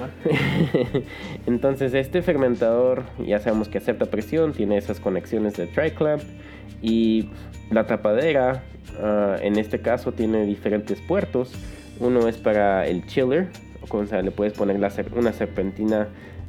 entonces 1.46 1.92
este 1.92 2.22
fermentador 2.22 3.04
ya 3.24 3.38
sabemos 3.38 3.68
que 3.68 3.78
acepta 3.78 4.06
presión, 4.06 4.52
tiene 4.52 4.78
esas 4.78 4.98
conexiones 4.98 5.56
de 5.56 5.66
triclamp 5.66 6.22
y 6.80 7.28
la 7.70 7.86
tapadera 7.86 8.62
ah, 9.02 9.36
en 9.42 9.58
este 9.58 9.80
caso 9.80 10.12
tiene 10.12 10.46
diferentes 10.46 11.00
puertos. 11.00 11.52
Uno 12.00 12.28
es 12.28 12.38
para 12.38 12.86
el 12.86 13.06
chiller, 13.06 13.48
o 13.90 14.06
sea, 14.06 14.22
le 14.22 14.30
puedes 14.30 14.54
poner 14.54 14.78
la 14.78 14.90
una 15.14 15.32
serpentina 15.32 16.08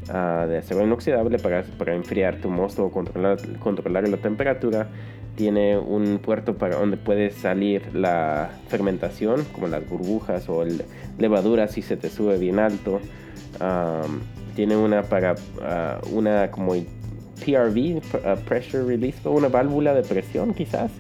ah, 0.10 0.46
de 0.48 0.60
acero 0.60 0.84
inoxidable 0.84 1.40
para, 1.40 1.64
para 1.64 1.96
enfriar 1.96 2.38
tu 2.38 2.50
mosto 2.50 2.86
o 2.86 2.92
controlar, 2.92 3.38
controlar 3.60 4.08
la 4.08 4.18
temperatura. 4.18 4.88
Tiene 5.40 5.78
un 5.78 6.20
puerto 6.20 6.58
para 6.58 6.76
donde 6.76 6.98
puede 6.98 7.30
salir 7.32 7.96
la 7.96 8.50
fermentación, 8.68 9.46
como 9.54 9.70
las 9.70 9.88
burbujas 9.88 10.50
o 10.50 10.64
el 10.64 10.84
levadura 11.18 11.70
si 11.70 11.82
se 11.82 11.96
te 11.96 12.10
sube 12.10 12.38
bien 12.38 12.60
alto. 12.60 13.00
Tiene 14.58 14.76
una 14.76 15.04
para 15.04 15.36
ah, 15.62 16.02
una 16.12 16.52
como 16.52 16.74
PRV, 16.74 18.02
pr- 18.02 18.22
ah, 18.26 18.36
pressure 18.36 18.84
release, 18.84 19.18
una 19.30 19.48
válvula 19.48 19.94
de 19.94 20.02
presión 20.02 20.54
quizás. 20.54 20.92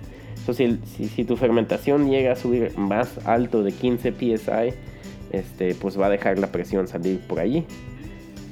So, 0.45 0.54
si, 0.54 0.80
si, 0.86 1.10
si 1.10 1.25
tu 1.25 1.36
fermentación 1.36 2.10
llega 2.10 2.32
a 2.32 2.36
subir 2.38 2.78
más 2.78 3.19
alto 3.28 3.62
de 3.62 3.73
15 3.73 4.13
psi, 4.13 4.73
este, 5.32 5.75
pues 5.75 5.99
va 5.99 6.06
a 6.06 6.10
dejar 6.10 6.39
la 6.39 6.47
presión 6.47 6.88
salir 6.88 7.19
por 7.28 7.41
allí. 7.41 7.65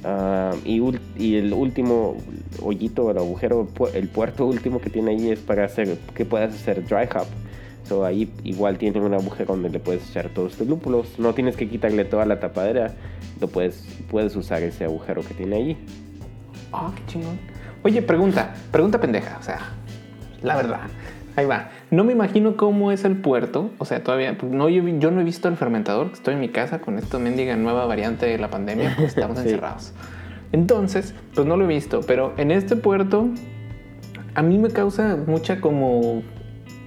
Ah, 0.04 0.52
y, 0.64 0.80
y 1.16 1.36
el 1.36 1.52
último 1.52 2.16
hoyito, 2.62 3.10
el 3.10 3.18
agujero, 3.18 3.66
pu- 3.74 3.90
el 3.94 4.08
puerto 4.08 4.46
último 4.46 4.80
que 4.80 4.90
tiene 4.90 5.10
ahí 5.12 5.30
es 5.30 5.40
para 5.40 5.64
hacer 5.64 5.98
que 6.14 6.24
puedas 6.24 6.54
hacer 6.54 6.84
dry 6.86 7.04
hop. 7.14 7.26
So, 7.84 8.04
ahí 8.04 8.30
igual 8.44 8.76
tiene 8.78 9.00
un 9.00 9.14
agujero 9.14 9.54
donde 9.54 9.70
le 9.70 9.80
puedes 9.80 10.08
echar 10.10 10.28
todos 10.28 10.54
tus 10.56 10.68
lúpulos. 10.68 11.18
No 11.18 11.32
tienes 11.34 11.56
que 11.56 11.68
quitarle 11.68 12.04
toda 12.04 12.26
la 12.26 12.38
tapadera. 12.38 12.92
Lo 13.40 13.48
puedes, 13.48 13.86
puedes 14.10 14.36
usar 14.36 14.62
ese 14.62 14.84
agujero 14.84 15.22
que 15.22 15.32
tiene 15.34 15.56
allí. 15.56 15.76
Ah, 16.72 16.92
qué 16.94 17.02
chingón. 17.12 17.38
Oye, 17.82 18.02
pregunta, 18.02 18.54
pregunta 18.70 19.00
pendeja, 19.00 19.38
o 19.38 19.42
sea, 19.42 19.58
la 20.42 20.56
verdad. 20.56 20.80
Ahí 21.38 21.46
va. 21.46 21.68
No 21.92 22.02
me 22.02 22.12
imagino 22.12 22.56
cómo 22.56 22.90
es 22.90 23.04
el 23.04 23.16
puerto. 23.16 23.70
O 23.78 23.84
sea, 23.84 24.02
todavía 24.02 24.36
pues, 24.36 24.50
no, 24.50 24.68
yo, 24.68 24.82
yo 24.98 25.12
no 25.12 25.20
he 25.20 25.24
visto 25.24 25.46
el 25.46 25.56
fermentador. 25.56 26.10
Estoy 26.12 26.34
en 26.34 26.40
mi 26.40 26.48
casa 26.48 26.80
con 26.80 26.98
esta 26.98 27.20
mendiga 27.20 27.54
nueva 27.54 27.86
variante 27.86 28.26
de 28.26 28.38
la 28.38 28.50
pandemia. 28.50 28.94
Pues 28.96 29.10
estamos 29.10 29.38
Sí. 29.42 29.44
encerrados. 29.44 29.92
Entonces, 30.50 31.14
pues 31.36 31.46
no 31.46 31.56
lo 31.56 31.64
he 31.64 31.68
visto. 31.68 32.00
Pero 32.04 32.32
en 32.38 32.50
este 32.50 32.74
puerto, 32.74 33.28
a 34.34 34.42
mí 34.42 34.58
me 34.58 34.70
causa 34.70 35.16
mucha 35.28 35.60
como. 35.60 36.22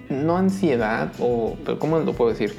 No 0.10 0.36
ansiedad, 0.36 1.14
o. 1.22 1.56
Pero 1.64 1.80
¿Cómo 1.80 2.00
lo 2.00 2.12
puedo 2.12 2.32
decir? 2.32 2.54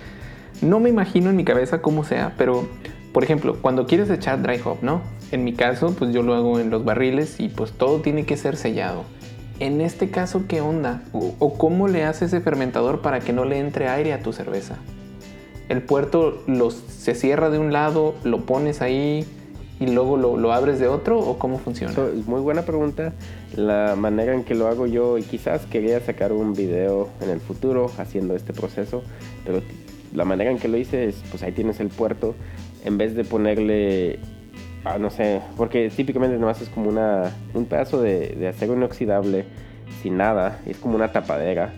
No 0.62 0.80
me 0.80 0.88
imagino 0.88 1.28
en 1.28 1.36
mi 1.36 1.44
cabeza 1.44 1.82
cómo 1.82 2.04
sea, 2.04 2.32
pero. 2.38 2.66
Por 3.12 3.22
ejemplo, 3.22 3.58
cuando 3.60 3.86
quieres 3.86 4.08
echar 4.08 4.40
dry 4.42 4.58
hop, 4.64 4.78
¿no? 4.80 5.02
En 5.30 5.44
mi 5.44 5.52
caso, 5.52 5.94
pues 5.98 6.14
yo 6.14 6.22
lo 6.22 6.32
hago 6.32 6.58
en 6.58 6.70
los 6.70 6.86
barriles 6.86 7.38
y 7.38 7.50
pues 7.50 7.72
todo 7.72 8.00
tiene 8.00 8.24
que 8.24 8.38
ser 8.38 8.56
sellado. 8.56 9.04
En 9.58 9.80
este 9.80 10.10
caso, 10.10 10.44
¿qué 10.48 10.60
onda? 10.60 11.02
¿O, 11.12 11.34
o 11.38 11.58
cómo 11.58 11.88
le 11.88 12.04
hace 12.04 12.24
ese 12.24 12.40
fermentador 12.40 13.00
para 13.00 13.20
que 13.20 13.32
no 13.32 13.44
le 13.44 13.58
entre 13.58 13.88
aire 13.88 14.12
a 14.12 14.22
tu 14.22 14.32
cerveza? 14.32 14.76
El 15.68 15.82
puerto 15.82 16.42
los, 16.46 16.74
se 16.74 17.14
cierra 17.14 17.48
de 17.50 17.58
un 17.58 17.72
lado, 17.72 18.14
lo 18.24 18.44
pones 18.44 18.82
ahí 18.82 19.26
y 19.82 19.86
luego 19.86 20.16
lo, 20.16 20.36
lo 20.36 20.52
abres 20.52 20.78
de 20.78 20.86
otro 20.86 21.18
o 21.18 21.38
cómo 21.38 21.58
funciona? 21.58 21.92
So, 21.92 22.10
muy 22.26 22.40
buena 22.40 22.62
pregunta. 22.62 23.12
La 23.56 23.96
manera 23.96 24.32
en 24.32 24.44
que 24.44 24.54
lo 24.54 24.68
hago 24.68 24.86
yo, 24.86 25.18
y 25.18 25.22
quizás 25.22 25.66
quería 25.66 26.00
sacar 26.00 26.32
un 26.32 26.54
video 26.54 27.08
en 27.20 27.30
el 27.30 27.40
futuro 27.40 27.90
haciendo 27.98 28.36
este 28.36 28.52
proceso, 28.52 29.02
pero 29.44 29.60
la 30.14 30.24
manera 30.24 30.50
en 30.50 30.58
que 30.58 30.68
lo 30.68 30.76
hice 30.76 31.08
es, 31.08 31.16
pues 31.30 31.42
ahí 31.42 31.52
tienes 31.52 31.80
el 31.80 31.88
puerto, 31.88 32.34
en 32.84 32.96
vez 32.96 33.16
de 33.16 33.24
ponerle, 33.24 34.20
ah, 34.84 34.98
no 34.98 35.10
sé, 35.10 35.40
porque 35.56 35.90
típicamente 35.90 36.36
nomás 36.38 36.60
es 36.60 36.68
como 36.68 36.88
una, 36.88 37.32
un 37.54 37.66
pedazo 37.66 38.00
de, 38.00 38.48
acero 38.48 38.74
inoxidable 38.74 39.44
sin 40.02 40.16
nada, 40.16 40.60
es 40.66 40.78
como 40.78 40.96
una 40.96 41.12
tapadera. 41.12 41.72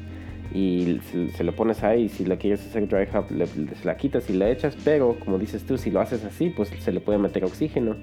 Y 0.52 1.00
se, 1.10 1.30
se 1.30 1.42
lo 1.42 1.52
pones 1.56 1.82
ahí, 1.82 2.04
y 2.04 2.08
si 2.08 2.24
lo 2.24 2.38
quieres 2.38 2.64
hacer 2.64 2.86
dry 2.86 3.08
hop, 3.12 3.28
le- 3.32 3.46
se 3.46 3.84
la 3.84 3.96
quitas 3.96 4.30
y 4.30 4.34
la 4.34 4.48
echas, 4.50 4.76
pero 4.84 5.16
como 5.18 5.36
dices 5.38 5.64
tú, 5.66 5.76
si 5.78 5.90
lo 5.90 6.00
haces 6.00 6.24
así, 6.24 6.50
pues 6.50 6.68
se 6.68 6.92
le 6.92 7.00
puede 7.00 7.18
meter 7.18 7.44
oxígeno. 7.44 7.96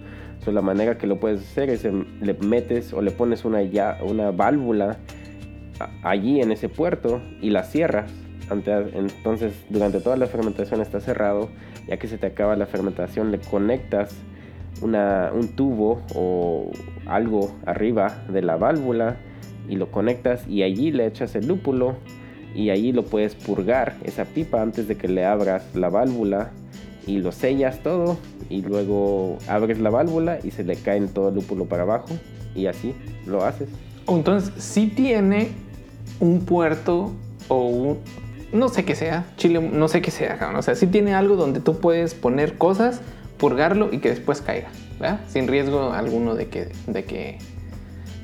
So, 0.43 0.51
la 0.51 0.61
manera 0.61 0.97
que 0.97 1.07
lo 1.07 1.17
puedes 1.17 1.39
hacer 1.41 1.69
es 1.69 1.85
le 1.85 2.33
metes 2.33 2.91
o 2.91 3.01
le 3.01 3.11
pones 3.11 3.45
una, 3.45 3.61
ya, 3.61 3.99
una 4.03 4.31
válvula 4.31 4.97
allí 6.03 6.41
en 6.41 6.51
ese 6.51 6.67
puerto 6.67 7.21
y 7.41 7.51
la 7.51 7.63
cierras. 7.63 8.11
Entonces, 8.49 9.53
durante 9.69 10.01
toda 10.01 10.17
la 10.17 10.25
fermentación 10.27 10.81
está 10.81 10.99
cerrado. 10.99 11.49
Ya 11.87 11.97
que 11.97 12.07
se 12.07 12.17
te 12.17 12.27
acaba 12.27 12.55
la 12.57 12.65
fermentación, 12.65 13.31
le 13.31 13.39
conectas 13.39 14.13
una, 14.81 15.31
un 15.33 15.49
tubo 15.49 16.01
o 16.15 16.71
algo 17.05 17.51
arriba 17.65 18.23
de 18.29 18.41
la 18.41 18.57
válvula 18.57 19.17
y 19.69 19.75
lo 19.75 19.91
conectas 19.91 20.47
y 20.47 20.63
allí 20.63 20.91
le 20.91 21.05
echas 21.05 21.35
el 21.35 21.47
lúpulo 21.47 21.95
y 22.55 22.69
allí 22.69 22.91
lo 22.91 23.05
puedes 23.05 23.35
purgar 23.35 23.95
esa 24.03 24.25
pipa 24.25 24.61
antes 24.61 24.87
de 24.87 24.97
que 24.97 25.07
le 25.07 25.25
abras 25.25 25.75
la 25.75 25.89
válvula 25.89 26.51
y 27.07 27.17
lo 27.17 27.31
sellas 27.31 27.79
todo 27.79 28.17
y 28.49 28.61
luego 28.61 29.37
abres 29.47 29.79
la 29.79 29.89
válvula 29.89 30.39
y 30.43 30.51
se 30.51 30.63
le 30.63 30.75
cae 30.75 30.99
todo 31.07 31.29
el 31.29 31.35
lúpulo 31.35 31.65
para 31.65 31.83
abajo 31.83 32.09
y 32.55 32.67
así 32.67 32.93
lo 33.25 33.43
haces. 33.43 33.69
Entonces, 34.07 34.51
sí 34.61 34.87
tiene 34.87 35.49
un 36.19 36.45
puerto 36.45 37.11
o 37.47 37.67
un... 37.67 37.97
No 38.51 38.67
sé 38.67 38.83
qué 38.83 38.95
sea, 38.95 39.25
chile, 39.37 39.61
no 39.61 39.87
sé 39.87 40.01
qué 40.01 40.11
sea, 40.11 40.37
cabrón. 40.37 40.57
O 40.57 40.61
sea, 40.61 40.75
sí 40.75 40.85
tiene 40.87 41.13
algo 41.13 41.37
donde 41.37 41.61
tú 41.61 41.79
puedes 41.79 42.13
poner 42.13 42.57
cosas, 42.57 42.99
purgarlo 43.41 43.89
y 43.91 43.97
que 43.97 44.09
después 44.09 44.39
caiga, 44.41 44.69
¿verdad? 44.99 45.19
Sin 45.27 45.47
riesgo 45.49 45.91
alguno 45.91 46.35
de 46.35 46.47
que, 46.47 46.69
de 46.87 47.03
que, 47.03 47.39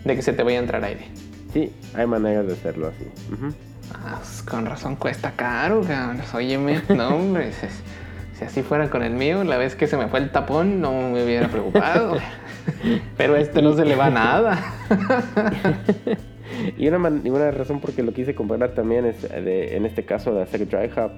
de 0.05 0.15
que 0.15 0.21
se 0.21 0.31
te 0.31 0.43
vaya 0.43 0.59
a 0.59 0.61
entrar 0.61 0.83
aire. 0.85 1.07
Sí, 1.51 1.73
hay 1.95 2.05
maneras 2.07 2.47
de 2.47 2.53
hacerlo 2.53 2.87
así. 2.87 3.05
Ujú. 3.33 3.51
Ah, 3.93 4.17
pues 4.19 4.43
con 4.43 4.65
razón 4.65 4.95
cuesta 4.95 5.31
caro, 5.35 5.81
cabrón. 5.81 6.21
Óyeme, 6.33 6.81
no, 6.95 7.09
hombre. 7.09 7.51
Si, 8.37 8.39
si 8.41 8.45
así 8.45 8.61
fuera 8.61 8.87
con 8.91 9.01
el 9.01 9.13
mío, 9.13 9.43
la 9.43 9.57
vez 9.57 9.75
que 9.75 9.87
se 9.87 9.97
me 9.97 10.07
fue 10.09 10.19
el 10.19 10.29
tapón, 10.31 10.79
no 10.79 10.91
me 11.09 11.23
hubiera 11.23 11.47
preocupado. 11.47 12.17
Pero 13.17 13.33
a 13.33 13.39
este 13.39 13.63
no 13.63 13.75
se 13.75 13.83
le 13.83 13.95
va 13.95 14.11
nada. 14.11 14.59
Y 16.77 16.87
una, 16.87 17.11
y 17.23 17.29
una 17.29 17.51
razón 17.51 17.79
por 17.81 17.91
que 17.93 18.01
lo 18.03 18.13
quise 18.13 18.33
comprar 18.33 18.71
también 18.71 19.05
es, 19.05 19.21
de- 19.21 19.75
en 19.75 19.85
este 19.85 20.05
caso, 20.05 20.33
de 20.33 20.41
hacer 20.43 20.67
dry 20.67 20.89
hop. 20.95 21.11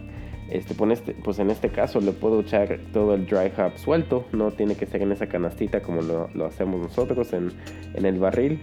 Este, 0.51 0.73
pon 0.73 0.91
este- 0.91 1.13
pues 1.13 1.39
en 1.39 1.49
este 1.49 1.69
caso 1.69 1.99
le 2.01 2.11
puedo 2.11 2.41
echar 2.41 2.79
todo 2.91 3.13
el 3.13 3.25
dry 3.25 3.51
hop 3.57 3.77
suelto, 3.77 4.25
no 4.31 4.51
tiene 4.51 4.75
que 4.75 4.85
ser 4.85 5.01
en 5.01 5.11
esa 5.11 5.27
canastita 5.27 5.81
como 5.81 6.01
lo, 6.01 6.45
hacemos 6.45 6.81
nosotros 6.81 7.33
en, 7.33 7.51
el 7.93 8.19
barril. 8.19 8.59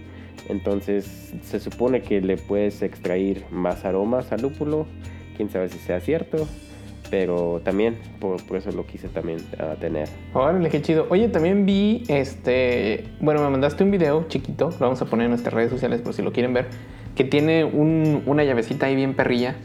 Entonces 0.49 1.33
se 1.41 1.59
supone 1.59 2.01
que 2.01 2.21
le 2.21 2.37
puedes 2.37 2.81
extraer 2.81 3.43
más 3.51 3.85
aromas 3.85 4.31
al 4.31 4.41
lúpulo, 4.41 4.85
quién 5.35 5.49
sabe 5.49 5.69
si 5.69 5.77
sea 5.79 5.99
cierto, 5.99 6.47
pero 7.09 7.61
también 7.63 7.95
por, 8.19 8.43
por 8.45 8.57
eso 8.57 8.71
lo 8.71 8.85
quise 8.85 9.07
también 9.07 9.39
ah, 9.59 9.75
tener. 9.79 10.07
Órale, 10.33 10.69
qué 10.69 10.81
chido. 10.81 11.07
Oye, 11.09 11.29
también 11.29 11.65
vi 11.65 12.03
este. 12.07 13.05
Bueno, 13.19 13.41
me 13.41 13.49
mandaste 13.49 13.83
un 13.83 13.91
video 13.91 14.25
chiquito. 14.27 14.69
Lo 14.71 14.77
vamos 14.79 15.01
a 15.01 15.05
poner 15.05 15.25
en 15.25 15.31
nuestras 15.31 15.53
redes 15.53 15.71
sociales 15.71 16.01
por 16.01 16.13
si 16.13 16.21
lo 16.21 16.31
quieren 16.33 16.53
ver. 16.53 16.67
Que 17.15 17.23
tiene 17.23 17.63
un- 17.63 18.23
una 18.25 18.43
llavecita 18.43 18.85
ahí 18.87 18.95
bien 18.95 19.15
perrilla. 19.15 19.55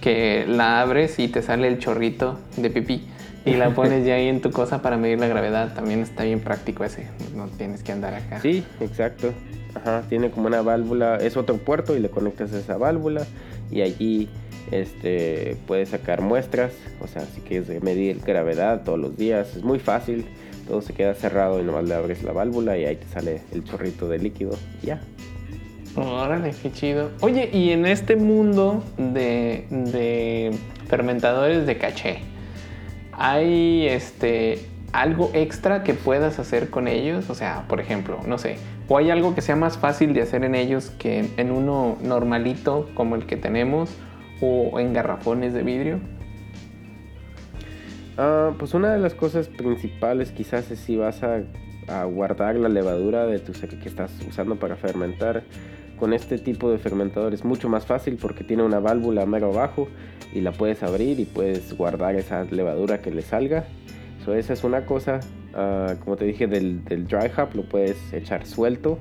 Que 0.00 0.46
la 0.46 0.80
abres 0.80 1.18
y 1.18 1.28
te 1.28 1.42
sale 1.42 1.68
el 1.68 1.78
chorrito 1.78 2.38
de 2.56 2.70
pipí. 2.70 3.06
Y 3.44 3.54
la 3.54 3.70
pones 3.74 4.04
ya 4.06 4.14
ahí 4.14 4.28
en 4.28 4.40
tu 4.40 4.50
cosa 4.50 4.82
para 4.82 4.96
medir 4.96 5.18
la 5.18 5.28
gravedad. 5.28 5.74
También 5.74 6.00
está 6.00 6.24
bien 6.24 6.40
práctico 6.40 6.84
ese. 6.84 7.06
No 7.34 7.46
tienes 7.48 7.82
que 7.82 7.92
andar 7.92 8.14
acá. 8.14 8.40
Sí, 8.40 8.64
exacto. 8.80 9.32
Ajá, 9.74 10.02
tiene 10.08 10.30
como 10.30 10.48
una 10.48 10.62
válvula, 10.62 11.16
es 11.16 11.36
otro 11.36 11.56
puerto 11.56 11.96
y 11.96 12.00
le 12.00 12.10
conectas 12.10 12.52
esa 12.52 12.76
válvula 12.76 13.24
y 13.70 13.82
allí 13.82 14.28
Este, 14.70 15.56
puedes 15.66 15.88
sacar 15.88 16.20
muestras, 16.20 16.72
o 17.00 17.08
sea, 17.08 17.22
si 17.22 17.40
quieres 17.40 17.82
medir 17.82 18.20
gravedad 18.20 18.82
todos 18.84 19.00
los 19.00 19.16
días, 19.16 19.56
es 19.56 19.64
muy 19.64 19.80
fácil. 19.80 20.26
Todo 20.68 20.80
se 20.80 20.92
queda 20.92 21.14
cerrado 21.14 21.60
y 21.60 21.64
nomás 21.64 21.84
le 21.84 21.94
abres 21.94 22.22
la 22.22 22.32
válvula 22.32 22.78
y 22.78 22.84
ahí 22.84 22.94
te 22.94 23.06
sale 23.08 23.42
el 23.52 23.64
chorrito 23.64 24.06
de 24.08 24.18
líquido 24.18 24.52
y 24.82 24.86
ya. 24.86 25.00
Órale, 25.96 26.52
qué 26.62 26.70
chido. 26.70 27.10
Oye, 27.20 27.50
y 27.52 27.70
en 27.70 27.84
este 27.84 28.16
mundo 28.16 28.84
de, 28.96 29.66
de 29.70 30.56
fermentadores 30.88 31.66
de 31.66 31.78
caché, 31.78 32.20
¿hay 33.12 33.86
este 33.86 34.60
algo 34.92 35.30
extra 35.34 35.82
que 35.82 35.94
puedas 35.94 36.38
hacer 36.38 36.70
con 36.70 36.88
ellos? 36.88 37.28
O 37.28 37.34
sea, 37.34 37.66
por 37.68 37.80
ejemplo, 37.80 38.18
no 38.26 38.38
sé, 38.38 38.56
o 38.88 38.98
hay 38.98 39.10
algo 39.10 39.34
que 39.34 39.40
sea 39.40 39.56
más 39.56 39.78
fácil 39.78 40.14
de 40.14 40.22
hacer 40.22 40.44
en 40.44 40.54
ellos 40.54 40.90
que 40.90 41.28
en 41.36 41.50
uno 41.50 41.96
normalito 42.02 42.88
como 42.94 43.16
el 43.16 43.26
que 43.26 43.36
tenemos 43.36 43.90
o 44.40 44.78
en 44.78 44.92
garrafones 44.92 45.52
de 45.52 45.62
vidrio. 45.62 46.00
Ah, 48.16 48.52
pues 48.58 48.74
una 48.74 48.92
de 48.92 48.98
las 48.98 49.14
cosas 49.14 49.48
principales 49.48 50.30
quizás 50.30 50.70
es 50.70 50.78
si 50.78 50.96
vas 50.96 51.22
a, 51.22 51.42
a 51.88 52.04
guardar 52.04 52.56
la 52.56 52.68
levadura 52.68 53.26
de 53.26 53.38
tu 53.38 53.52
que 53.52 53.88
estás 53.88 54.12
usando 54.28 54.56
para 54.56 54.76
fermentar 54.76 55.42
con 56.00 56.14
este 56.14 56.38
tipo 56.38 56.70
de 56.70 56.78
fermentador 56.78 57.34
es 57.34 57.44
mucho 57.44 57.68
más 57.68 57.84
fácil 57.84 58.16
porque 58.20 58.42
tiene 58.42 58.62
una 58.62 58.80
válvula 58.80 59.26
mero 59.26 59.52
abajo 59.52 59.86
y 60.32 60.40
la 60.40 60.50
puedes 60.50 60.82
abrir 60.82 61.20
y 61.20 61.26
puedes 61.26 61.76
guardar 61.76 62.16
esa 62.16 62.44
levadura 62.44 63.02
que 63.02 63.10
le 63.10 63.20
salga. 63.20 63.66
So, 64.24 64.34
esa 64.34 64.54
es 64.54 64.64
una 64.64 64.86
cosa. 64.86 65.20
Ah, 65.54 65.94
como 66.02 66.16
te 66.16 66.24
dije, 66.24 66.46
del, 66.46 66.82
dry 66.84 67.30
hop 67.36 67.54
lo 67.54 67.68
puedes 67.68 68.12
echar 68.14 68.46
suelto 68.46 68.98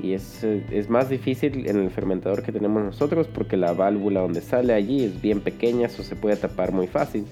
y 0.00 0.12
es, 0.12 0.44
es, 0.44 0.88
más 0.88 1.08
difícil 1.08 1.66
en 1.66 1.78
el 1.78 1.90
fermentador 1.90 2.42
que 2.42 2.52
tenemos 2.52 2.84
nosotros 2.84 3.26
porque 3.26 3.56
la 3.56 3.72
válvula 3.72 4.20
donde 4.20 4.40
sale 4.40 4.72
allí 4.72 5.04
es 5.04 5.20
bien 5.20 5.40
pequeña, 5.40 5.86
eso 5.86 6.04
se 6.04 6.14
puede 6.14 6.36
tapar 6.36 6.72
muy 6.72 6.86
fácil. 6.86 7.26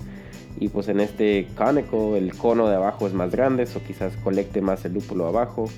Y 0.59 0.69
pues 0.69 0.89
en 0.89 0.99
este 0.99 1.47
cónico 1.57 2.17
el 2.17 2.35
cono 2.35 2.69
de 2.69 2.77
abajo 2.77 3.07
es 3.07 3.13
más 3.13 3.31
grande, 3.31 3.65
o 3.77 3.81
quizás 3.87 4.17
colecte 4.17 4.61
más 4.61 4.85
el 4.85 4.95
lúpulo 4.95 5.27
abajo 5.27 5.69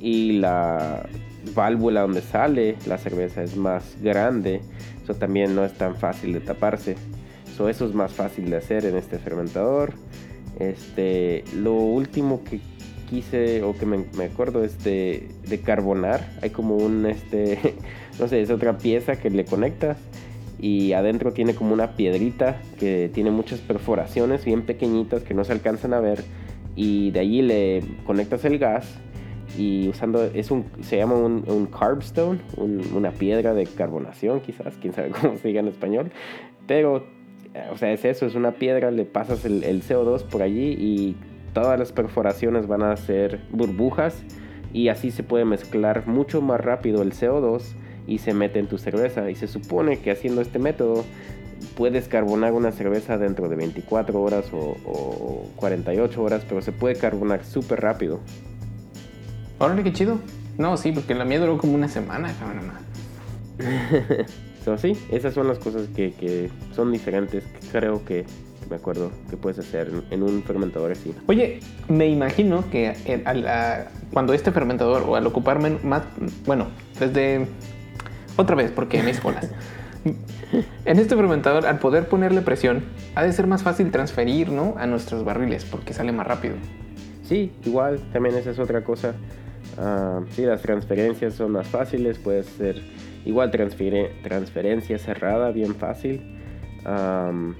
y 0.00 0.32
la 0.32 1.08
válvula 1.54 2.02
donde 2.02 2.22
sale 2.22 2.76
la 2.86 2.98
cerveza 2.98 3.42
es 3.42 3.56
más 3.56 3.96
grande, 4.02 4.60
eso 5.02 5.14
también 5.14 5.54
no 5.54 5.64
es 5.64 5.72
tan 5.74 5.96
fácil 5.96 6.32
de 6.32 6.40
taparse. 6.40 6.96
eso 7.46 7.68
es 7.68 7.94
más 7.94 8.12
fácil 8.12 8.50
de 8.50 8.56
hacer 8.56 8.84
en 8.86 8.96
este 8.96 9.18
fermentador. 9.18 9.94
Este, 10.58 11.44
lo 11.54 11.74
último 11.74 12.44
que 12.44 12.60
quise 13.10 13.62
o 13.62 13.76
que 13.76 13.86
me, 13.86 14.24
acuerdo 14.24 14.64
es 14.64 14.82
de, 14.84 15.28
de, 15.46 15.60
carbonar. 15.60 16.26
Hay 16.42 16.50
como 16.50 16.76
un, 16.76 17.06
este, 17.06 17.58
no 18.18 18.28
sé, 18.28 18.40
es 18.40 18.50
otra 18.50 18.78
pieza 18.78 19.16
que 19.16 19.30
le 19.30 19.44
conectas 19.44 19.98
y 20.58 20.92
adentro 20.92 21.32
tiene 21.32 21.54
como 21.54 21.74
una 21.74 21.96
piedrita 21.96 22.60
que 22.78 23.10
tiene 23.12 23.30
muchas 23.30 23.60
perforaciones 23.60 24.44
bien 24.44 24.62
pequeñitas 24.62 25.22
que 25.22 25.34
no 25.34 25.44
se 25.44 25.52
alcanzan 25.52 25.92
a 25.92 26.00
ver 26.00 26.24
y 26.76 27.10
de 27.10 27.20
allí 27.20 27.42
le 27.42 27.82
conectas 28.06 28.44
el 28.44 28.58
gas 28.58 28.86
y 29.56 29.88
usando, 29.88 30.24
es 30.24 30.50
un, 30.50 30.64
se 30.82 30.96
llama 30.96 31.14
un, 31.14 31.44
un 31.46 31.66
carbstone, 31.66 32.40
una 32.56 33.10
piedra 33.10 33.54
de 33.54 33.66
carbonación 33.66 34.40
quizás, 34.40 34.74
quién 34.80 34.92
sabe 34.92 35.10
cómo 35.20 35.36
se 35.36 35.48
diga 35.48 35.60
en 35.60 35.68
español, 35.68 36.10
pero, 36.66 37.06
eh, 37.54 37.68
o 37.72 37.76
sea, 37.76 37.92
es 37.92 38.04
eso, 38.04 38.26
es 38.26 38.34
una 38.34 38.52
piedra, 38.52 38.90
le 38.90 39.04
pasas 39.04 39.44
el, 39.44 39.64
el 39.64 39.82
CO2 39.82 40.24
por 40.24 40.42
allí 40.42 40.72
y 40.78 41.16
todas 41.52 41.78
las 41.78 41.92
perforaciones 41.92 42.66
van 42.66 42.82
a 42.82 42.96
ser 42.96 43.40
burbujas 43.50 44.22
y 44.72 44.88
así 44.88 45.10
se 45.10 45.22
puede 45.22 45.44
mezclar 45.44 46.06
mucho 46.06 46.42
más 46.42 46.60
rápido 46.60 47.02
el 47.02 47.12
CO2 47.12 47.62
y 48.06 48.18
se 48.18 48.34
mete 48.34 48.58
en 48.58 48.66
tu 48.66 48.76
cerveza 48.76 49.30
y 49.30 49.34
se 49.34 49.46
supone 49.46 49.98
que 50.00 50.10
haciendo 50.10 50.42
este 50.42 50.58
método 50.58 51.04
puedes 51.76 52.08
carbonar 52.08 52.52
una 52.52 52.72
cerveza 52.72 53.16
dentro 53.18 53.48
de 53.48 53.56
24 53.56 54.20
horas 54.20 54.52
o, 54.52 54.76
o 54.84 55.50
48 55.56 56.22
horas, 56.22 56.44
pero 56.48 56.60
se 56.60 56.72
puede 56.72 56.96
carbonar 56.96 57.44
súper 57.44 57.80
rápido. 57.80 58.20
Órale, 59.58 59.82
qué 59.82 59.92
chido. 59.92 60.18
No, 60.58 60.76
sí, 60.76 60.92
porque 60.92 61.14
la 61.14 61.24
mía 61.24 61.40
duró 61.40 61.58
como 61.58 61.74
una 61.74 61.88
semana, 61.88 62.32
cabrón. 62.38 62.72
so, 64.64 64.78
sí, 64.78 64.96
esas 65.10 65.34
son 65.34 65.48
las 65.48 65.58
cosas 65.58 65.88
que, 65.94 66.12
que 66.12 66.50
son 66.74 66.92
diferentes. 66.92 67.44
creo 67.72 68.04
que 68.04 68.24
me 68.70 68.76
acuerdo 68.76 69.10
que 69.30 69.36
puedes 69.36 69.58
hacer 69.58 69.90
en 70.10 70.22
un 70.22 70.42
fermentador 70.42 70.92
así. 70.92 71.14
Oye, 71.26 71.60
me 71.88 72.08
imagino 72.08 72.64
que 72.70 72.94
cuando 74.12 74.32
este 74.32 74.52
fermentador 74.52 75.04
o 75.06 75.16
al 75.16 75.26
ocupar 75.26 75.58
más, 75.84 76.02
bueno, 76.46 76.68
desde 76.98 77.46
otra 78.36 78.56
vez, 78.56 78.70
porque 78.70 79.02
me 79.02 79.10
escuelas. 79.10 79.50
en 80.84 80.98
este 80.98 81.16
fermentador, 81.16 81.66
al 81.66 81.78
poder 81.78 82.08
ponerle 82.08 82.42
presión, 82.42 82.84
ha 83.14 83.22
de 83.22 83.32
ser 83.32 83.46
más 83.46 83.62
fácil 83.62 83.90
transferir, 83.90 84.50
¿no? 84.50 84.74
A 84.78 84.86
nuestros 84.86 85.24
barriles, 85.24 85.64
porque 85.64 85.92
sale 85.92 86.12
más 86.12 86.26
rápido. 86.26 86.54
Sí, 87.22 87.52
igual, 87.64 88.00
también 88.12 88.36
esa 88.36 88.50
es 88.50 88.58
otra 88.58 88.84
cosa. 88.84 89.14
Uh, 89.76 90.24
sí, 90.30 90.42
las 90.42 90.62
transferencias 90.62 91.34
son 91.34 91.52
más 91.52 91.66
fáciles, 91.66 92.18
puede 92.18 92.44
ser 92.44 92.80
igual 93.24 93.50
transferencia 93.50 94.98
cerrada, 94.98 95.50
bien 95.50 95.74
fácil. 95.74 96.22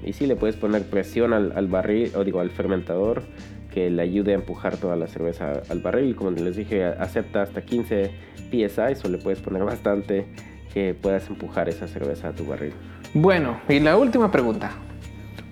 y 0.03 0.13
sí, 0.13 0.27
le 0.27 0.35
puedes 0.35 0.55
poner 0.55 0.83
presión 0.83 1.33
al, 1.33 1.67
barril, 1.67 2.11
o 2.15 2.23
digo, 2.23 2.39
al 2.39 2.51
fermentador, 2.51 3.23
que 3.71 3.89
le 3.89 4.01
ayude 4.01 4.31
a 4.31 4.35
empujar 4.35 4.77
toda 4.77 4.95
la 4.95 5.07
cerveza 5.07 5.61
al 5.69 5.79
barril. 5.79 6.15
Como 6.15 6.31
les 6.31 6.55
dije, 6.55 6.85
acepta 6.85 7.41
hasta 7.41 7.61
15 7.61 8.11
psi, 8.49 9.07
o 9.07 9.09
le 9.09 9.17
puedes 9.17 9.39
poner 9.41 9.63
bastante 9.63 10.25
que 10.73 10.93
puedas 10.93 11.27
empujar 11.29 11.69
esa 11.69 11.87
cerveza 11.87 12.29
a 12.29 12.31
tu 12.33 12.45
barril. 12.45 12.73
Bueno, 13.13 13.59
y 13.69 13.79
la 13.79 13.97
última 13.97 14.31
pregunta. 14.31 14.71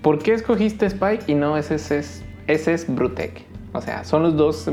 ¿Por 0.02 0.18
qué 0.18 0.34
escogiste 0.34 0.84
Spike 0.86 1.24
y 1.26 1.34
no 1.34 1.56
SS, 1.56 2.22
SS 2.46 2.92
Brutec? 2.92 3.42
O 3.72 3.80
sea, 3.80 4.04
son 4.04 4.22
los 4.22 4.36
dos 4.36 4.68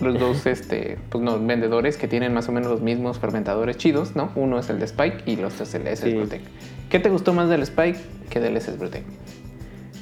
los 0.00 0.18
dos 0.18 0.46
este, 0.46 0.98
pues, 1.10 1.24
vendedores 1.46 1.96
que 1.96 2.08
tienen 2.08 2.32
más 2.32 2.48
o 2.48 2.52
menos 2.52 2.70
los 2.70 2.80
mismos 2.80 3.18
fermentadores 3.18 3.76
chidos, 3.76 4.16
¿no? 4.16 4.32
Uno 4.34 4.58
es 4.58 4.70
el 4.70 4.78
de 4.78 4.86
Spike 4.86 5.22
y 5.26 5.34
el 5.34 5.44
otro 5.44 5.64
es 5.64 5.74
el 5.74 5.84
de 5.84 5.92
SS 5.92 6.16
Brutec. 6.16 6.42
¿Qué 6.88 6.98
te 6.98 7.10
gustó 7.10 7.32
más 7.32 7.48
del 7.48 7.62
Spike 7.62 7.98
que 8.28 8.40
del 8.40 8.56
SS 8.56 8.78
Brutec? 8.78 9.04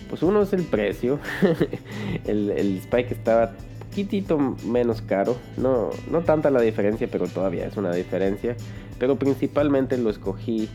Pues 0.09 0.23
uno 0.23 0.43
es 0.43 0.53
el 0.53 0.63
precio. 0.63 1.19
el, 2.27 2.51
el, 2.51 2.79
Spike 2.79 3.13
estaba 3.13 3.53
poquitito 3.89 4.39
menos 4.65 5.03
caro. 5.03 5.37
No, 5.57 5.91
no 6.11 6.21
tanta 6.23 6.51
la 6.51 6.61
diferencia, 6.61 7.09
pero 7.11 7.27
todavía 7.27 7.67
es 7.67 7.77
una 7.77 7.93
diferencia. 7.93 8.57
Pero 8.99 9.17
principalmente 9.17 9.99
lo 9.99 10.11
escogí 10.11 10.69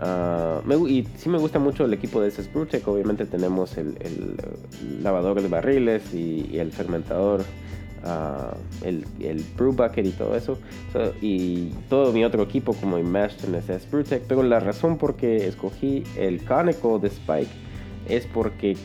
Uh, 0.00 0.62
me, 0.64 0.76
y 0.88 1.08
sí 1.16 1.28
me 1.28 1.38
gusta 1.38 1.58
mucho 1.58 1.84
el 1.84 1.92
equipo 1.92 2.20
de 2.20 2.28
SS 2.28 2.52
Brutec. 2.52 2.86
Obviamente 2.86 3.26
tenemos 3.26 3.76
el, 3.76 3.96
el, 4.00 5.02
lavador 5.02 5.42
de 5.42 5.48
barriles 5.48 6.14
y, 6.14 6.48
y 6.52 6.58
el 6.60 6.70
fermentador 6.70 7.44
el, 8.84 9.04
el 9.20 9.44
Brew 9.56 9.72
Bucket 9.72 10.06
y 10.06 10.10
todo 10.10 10.36
eso. 10.36 10.58
y 11.20 11.70
todo 11.88 12.12
mi 12.12 12.24
otro 12.24 12.42
equipo 12.42 12.74
como 12.74 12.98
Imagine 12.98 13.58
SS 13.58 13.88
Brewtech. 13.90 14.22
Pero 14.28 14.42
la 14.42 14.60
razón 14.60 14.98
por 14.98 15.16
que 15.16 15.46
escogí 15.46 16.04
el 16.16 16.44
Coneco 16.44 16.98
de 16.98 17.08
Spike 17.08 17.50
es 18.08 18.26
porque 18.26 18.76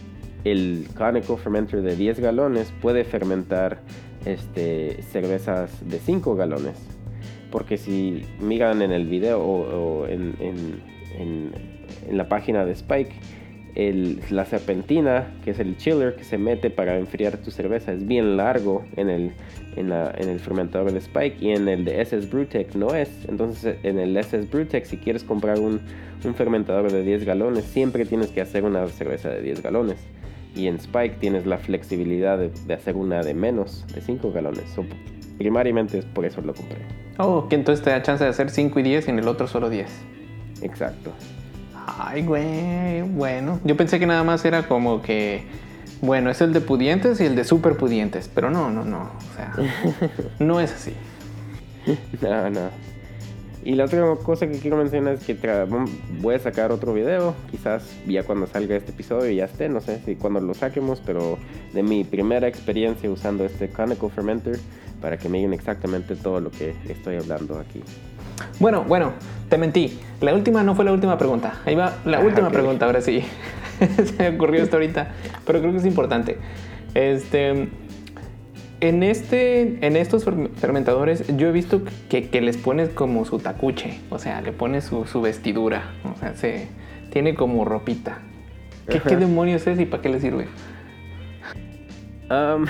el 0.44 0.88
Coneco 0.96 1.38
Fermenter 1.38 1.82
de 1.82 1.96
10 1.96 2.20
galones 2.20 2.74
puede 2.82 3.06
fermentar 3.06 3.80
este, 4.26 5.02
cervezas 5.04 5.88
de 5.88 6.00
5 6.00 6.36
galones. 6.36 6.78
Porque 7.52 7.78
si 7.78 8.24
miran 8.40 8.82
en 8.82 8.92
el 8.92 9.08
video 9.08 9.40
o, 9.40 10.08
en, 10.08 10.36
en, 10.40 10.82
en, 11.18 11.52
en 12.10 12.18
la 12.18 12.28
página 12.28 12.66
de 12.66 12.72
Spike, 12.72 13.14
la 13.76 14.46
serpentina, 14.46 15.34
que 15.44 15.52
es 15.52 15.60
el 15.60 15.78
chiller 15.78 16.16
que 16.16 16.24
se 16.24 16.38
mete 16.38 16.70
para 16.70 16.98
enfriar 16.98 17.38
tu 17.38 17.50
cerveza, 17.50 17.92
es 17.94 18.06
bien 18.06 18.38
largo 18.38 18.86
en 18.96 19.10
el, 19.10 19.32
en, 19.76 19.92
el 19.92 20.40
fermentador 20.40 20.92
de 20.92 21.00
Spike 21.00 21.38
y 21.40 21.50
en 21.50 21.68
el 21.68 21.84
de 21.84 22.02
SS 22.02 22.30
Brewtech 22.30 22.76
no 22.76 22.94
es. 22.94 23.10
Entonces 23.28 23.78
en 23.84 23.98
el 24.00 24.16
SS 24.16 24.50
Brewtech 24.52 24.86
si 24.86 24.98
quieres 24.98 25.24
comprar 25.24 25.60
un, 25.60 25.82
fermentador 26.36 26.92
de 26.92 27.04
10 27.04 27.26
galones, 27.26 27.66
siempre 27.66 28.06
tienes 28.06 28.30
que 28.30 28.42
hacer 28.42 28.64
una 28.64 28.88
cerveza 28.88 29.30
de 29.30 29.42
10 29.42 29.62
galones. 29.62 29.98
Y 30.56 30.68
en 30.68 30.76
Spike 30.76 31.18
tienes 31.20 31.46
la 31.46 31.58
flexibilidad 31.58 32.38
de, 32.38 32.74
hacer 32.74 32.96
una 32.96 33.24
de 33.24 33.34
menos, 33.34 33.86
de 33.94 34.02
5 34.02 34.32
galones. 34.32 34.64
primariamente 35.38 35.98
es 35.98 36.06
por 36.06 36.26
eso 36.26 36.42
lo 36.42 36.54
compré. 36.54 36.78
Oh, 37.18 37.48
que 37.50 37.56
entonces 37.56 37.84
te 37.84 37.90
da 37.90 38.02
chance 38.04 38.24
de 38.24 38.30
hacer 38.30 38.52
5 38.52 38.80
y 38.80 38.84
10 38.84 39.08
y 39.08 39.12
en 39.12 39.20
el 39.20 39.28
otro 39.28 39.48
solo 39.48 39.70
10. 39.70 39.90
Exacto. 40.62 41.12
Ay, 41.86 42.24
güey, 42.24 43.02
bueno. 43.02 43.60
Yo 43.64 43.76
pensé 43.78 44.00
que 44.00 44.06
nada 44.06 44.24
más 44.24 44.44
era 44.46 44.68
como 44.68 45.02
que, 45.02 45.44
bueno, 46.02 46.30
es 46.30 46.42
el 46.42 46.54
de 46.54 46.62
pudientes 46.62 47.20
y 47.22 47.26
el 47.26 47.36
de 47.36 47.44
super 47.44 47.78
pudientes, 47.78 48.30
pero 48.34 48.50
no, 48.50 48.70
no, 48.70 48.86
no. 48.86 49.12
O 49.18 49.36
sea, 49.36 49.54
no 50.40 50.60
es 50.60 50.72
así. 50.74 50.94
No, 52.22 52.50
no. 52.50 52.70
Y 53.66 53.76
la 53.76 53.86
otra 53.86 54.16
cosa 54.24 54.48
que 54.48 54.60
quiero 54.60 54.76
mencionar 54.76 55.14
es 55.14 55.24
que 55.24 55.38
voy 56.20 56.36
a 56.36 56.40
sacar 56.40 56.74
otro 56.74 56.94
video, 56.94 57.34
quizás 57.50 57.84
ya 58.06 58.24
cuando 58.24 58.46
salga 58.46 58.76
este 58.76 58.92
episodio 58.92 59.32
ya 59.32 59.46
esté, 59.46 59.70
no 59.70 59.80
sé 59.80 60.02
si 60.06 60.16
cuando 60.16 60.42
lo 60.42 60.54
saquemos, 60.54 61.02
pero 61.06 61.38
de 61.74 61.82
mi 61.82 62.04
primera 62.04 62.48
experiencia 62.48 63.10
usando 63.10 63.46
este 63.46 63.70
Coneco 63.70 64.10
Fermenter 64.10 64.60
para 65.02 65.18
que 65.18 65.30
me 65.30 65.38
digan 65.38 65.54
exactamente 65.54 66.18
todo 66.18 66.42
lo 66.42 66.52
que 66.52 66.76
estoy 66.90 67.16
hablando 67.16 67.58
aquí. 67.58 67.82
Bueno, 68.60 68.84
bueno, 68.84 69.14
te 69.54 69.60
mentí. 69.60 70.00
La 70.20 70.34
última 70.34 70.64
no 70.64 70.74
fue 70.74 70.84
la 70.84 70.92
última 70.94 71.16
pregunta. 71.20 71.62
Ahí 71.66 71.76
va 71.76 71.94
la 72.06 72.18
Ah, 72.18 72.22
última 72.22 72.50
pregunta, 72.50 72.88
ahora 72.88 73.02
sí. 73.02 73.22
Se 74.04 74.32
me 74.32 74.36
ocurrió 74.36 74.64
esto 74.64 74.78
ahorita, 74.78 75.10
pero 75.46 75.60
creo 75.60 75.72
que 75.72 75.78
es 75.78 75.86
importante. 75.86 76.40
Este, 76.96 77.68
en, 78.80 79.04
este, 79.04 79.86
en 79.86 79.96
estos 79.96 80.26
fer- 80.26 80.50
fermentadores 80.56 81.38
yo 81.38 81.50
he 81.50 81.52
visto 81.52 81.84
que, 82.10 82.30
que 82.30 82.42
les 82.42 82.58
pones 82.58 82.90
como 82.90 83.26
su 83.26 83.38
tacuche, 83.38 84.00
o 84.10 84.18
sea, 84.18 84.42
le 84.42 84.54
pones 84.54 84.86
su, 84.86 85.06
su 85.06 85.22
vestidura, 85.22 85.84
o 86.04 86.18
sea, 86.20 86.34
se, 86.36 86.68
tiene 87.12 87.36
como 87.36 87.64
ropita. 87.64 88.22
¿Qué, 88.88 89.16
demonios 89.18 89.68
es 89.68 89.80
y 89.80 89.86
para 89.86 90.02
qué 90.02 90.10
le 90.10 90.20
sirve? 90.20 90.48
Um, 92.32 92.66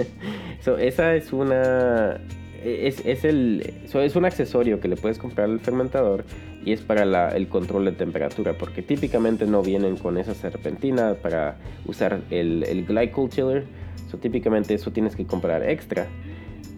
so, 0.60 0.76
esa 0.76 1.14
es 1.14 1.32
una. 1.32 2.20
Es, 2.64 3.04
es 3.04 3.24
el, 3.24 3.72
es 3.92 4.16
un 4.16 4.24
accesorio 4.24 4.80
que 4.80 4.88
le 4.88 4.96
puedes 4.96 5.18
comprar 5.18 5.48
al 5.48 5.60
fermentador 5.60 6.24
y 6.64 6.72
es 6.72 6.80
para 6.80 7.04
la- 7.04 7.28
el 7.28 7.48
control 7.48 7.84
de 7.84 7.92
temperatura, 7.92 8.54
porque 8.58 8.82
típicamente 8.82 9.46
no 9.46 9.62
vienen 9.62 9.96
con 9.96 10.18
esa 10.18 10.34
serpentina 10.34 11.14
para 11.14 11.56
usar 11.86 12.20
el, 12.30 12.64
el 12.64 12.84
glycol 12.84 13.30
chiller. 13.30 13.64
So, 14.10 14.18
típicamente 14.18 14.74
eso 14.74 14.90
tienes 14.90 15.14
que 15.14 15.24
comprar 15.24 15.68
extra. 15.68 16.06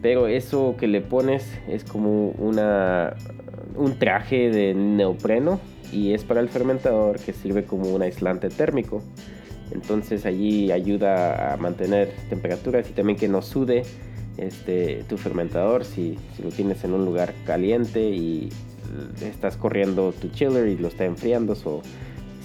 Pero 0.02 0.26
eso 0.26 0.76
que 0.78 0.86
le 0.88 1.00
pones 1.00 1.46
es 1.68 1.84
como 1.84 2.30
una, 2.30 3.14
un 3.76 3.98
traje 3.98 4.50
de 4.50 4.74
neopreno 4.74 5.60
y 5.92 6.12
es 6.14 6.24
para 6.24 6.40
el 6.40 6.48
fermentador 6.48 7.18
que 7.18 7.32
sirve 7.32 7.64
como 7.64 7.94
un 7.94 8.02
aislante 8.02 8.48
térmico. 8.48 9.02
Entonces 9.72 10.26
allí 10.26 10.72
ayuda 10.72 11.52
a 11.52 11.56
mantener 11.56 12.12
temperaturas 12.28 12.88
y 12.90 12.92
también 12.92 13.18
que 13.18 13.28
no 13.28 13.40
sude 13.42 13.84
este, 14.40 15.04
tu 15.08 15.16
fermentador 15.18 15.84
si, 15.84 16.18
si 16.36 16.42
lo 16.42 16.50
tienes 16.50 16.82
en 16.84 16.94
un 16.94 17.04
lugar 17.04 17.34
caliente 17.46 18.00
y 18.10 18.48
estás 19.22 19.56
corriendo 19.56 20.12
tu 20.12 20.28
chiller 20.28 20.66
y 20.68 20.76
lo 20.76 20.88
está 20.88 21.04
enfriando. 21.04 21.52
o 21.64 21.82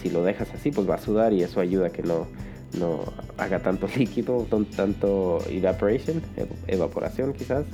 si 0.01 0.09
lo 0.11 0.23
dejas 0.23 0.49
así, 0.53 0.69
pues 0.71 0.87
va 0.87 0.95
a 0.95 0.99
sudar 0.99 1.33
y 1.33 1.41
eso 1.41 1.59
ayuda 1.59 1.87
a 1.87 1.89
que 1.89 2.03
no, 2.03 2.27
no 2.79 2.99
haga 3.37 3.59
tanto 3.59 3.87
líquido, 3.97 4.45
tanto 4.75 5.39
evaporation, 5.49 6.21
ev- 6.37 6.47
evaporación 6.67 7.33
quizás. 7.33 7.65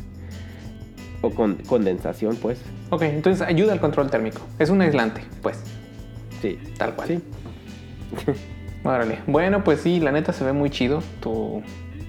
O 1.24 1.30
con, 1.30 1.56
condensación, 1.68 2.36
pues. 2.38 2.60
Ok, 2.90 3.04
entonces 3.04 3.46
ayuda 3.46 3.74
al 3.74 3.80
control 3.80 4.10
térmico. 4.10 4.42
Es 4.58 4.70
un 4.72 4.82
aislante, 4.82 5.22
pues, 5.44 5.60
Sí, 6.42 6.58
tal 6.78 6.96
cual. 6.96 7.08
Sí. 7.10 7.20
Órale. 8.84 9.20
Bueno, 9.28 9.64
pues 9.64 9.82
sí, 9.82 10.00
la 10.00 10.12
neta 10.12 10.34
se 10.34 10.44
ve 10.44 10.54
muy 10.54 10.72
chido 10.72 11.04
tu, 11.22 11.62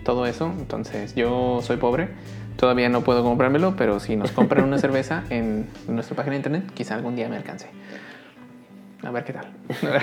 todo 0.05 0.27
eso. 0.27 0.53
Entonces, 0.59 1.15
yo 1.15 1.61
soy 1.63 1.77
pobre. 1.77 2.09
Todavía 2.57 2.89
no 2.89 3.03
puedo 3.03 3.23
comprármelo, 3.23 3.75
pero 3.77 4.01
si 4.01 4.17
nos 4.17 4.33
compran 4.33 4.65
una 4.65 4.79
cerveza 4.79 5.25
en 5.31 5.69
nuestra 5.89 6.17
página 6.17 6.33
de 6.33 6.39
internet, 6.39 6.65
quizá 6.75 6.95
algún 6.95 7.17
día 7.17 7.29
me 7.29 7.37
alcance. 7.37 7.69
A 9.03 9.11
ver 9.11 9.25
qué 9.25 9.33
tal. 9.33 9.47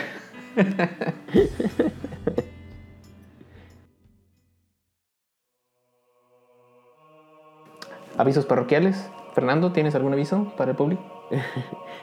Avisos 8.18 8.46
parroquiales. 8.46 9.10
Fernando, 9.34 9.72
¿tienes 9.72 9.96
algún 9.96 10.12
aviso 10.12 10.52
para 10.58 10.72
el 10.72 10.78
público? 10.78 11.02